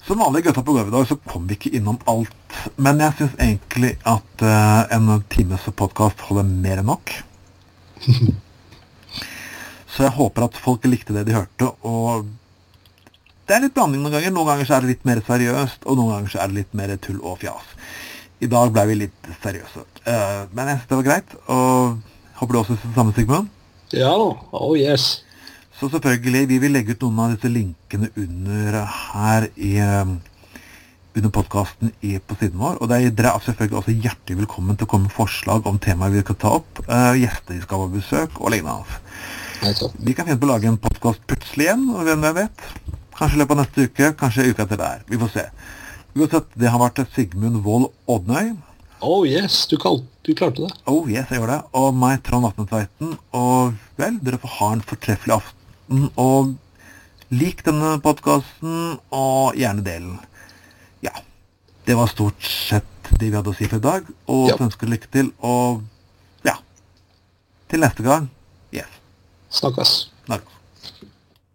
[0.05, 2.57] Som vanlig gutta på gulvet i dag, så kom vi ikke innom alt.
[2.77, 7.13] Men jeg syns egentlig at uh, en times podkast holder mer enn nok.
[9.95, 11.71] så jeg håper at folk likte det de hørte.
[11.89, 12.29] Og
[13.49, 14.35] det er litt blanding noen ganger.
[14.35, 16.77] Noen ganger så er det litt mer seriøst, og noen ganger så er det litt
[16.77, 17.73] mer tull og fjas.
[18.45, 19.87] I dag ble vi litt seriøse.
[20.05, 21.37] Uh, men jeg syns det var greit.
[21.49, 23.49] Og håper du også syns det samme, Sigmund?
[23.95, 24.33] Ja da.
[24.53, 25.24] Oh yes.
[25.85, 30.15] Så selvfølgelig, vi vil legge ut noen av disse linkene under her i um,
[31.13, 32.79] under podkasten på siden vår.
[32.81, 36.23] Og dere er selvfølgelig også hjertelig velkommen til å komme med forslag om temaer vi
[36.25, 38.97] kan ta opp, uh, gjester vi skal på besøk og lignende.
[40.01, 42.63] Vi kan finne på å lage en podkast plutselig igjen, og hvem vet.
[43.19, 45.03] Kanskje i løpet av neste uke, kanskje uka etter der.
[45.11, 45.43] Vi får se.
[46.15, 48.55] Uansett, det har vært Sigmund Wold Odnøy.
[49.05, 50.71] Oh yes, du, kalt, du, klarte det.
[50.89, 51.69] Oh yes, jeg gjorde det.
[51.77, 53.13] Og meg, Trond Vatne Tveiten.
[53.37, 55.64] Og vel, dere får ha en fortreffelig aften
[56.15, 56.55] og
[57.33, 60.19] lik denne podkasten, og gjerne del den.
[61.05, 61.13] Ja.
[61.85, 64.07] Det var stort sett det vi hadde å si for i dag.
[64.31, 64.57] Og ja.
[64.65, 65.83] ønsker lykke til, og
[66.45, 66.57] ja
[67.69, 68.29] Til neste gang.
[68.73, 68.89] Yes.
[69.49, 70.14] Snakkes.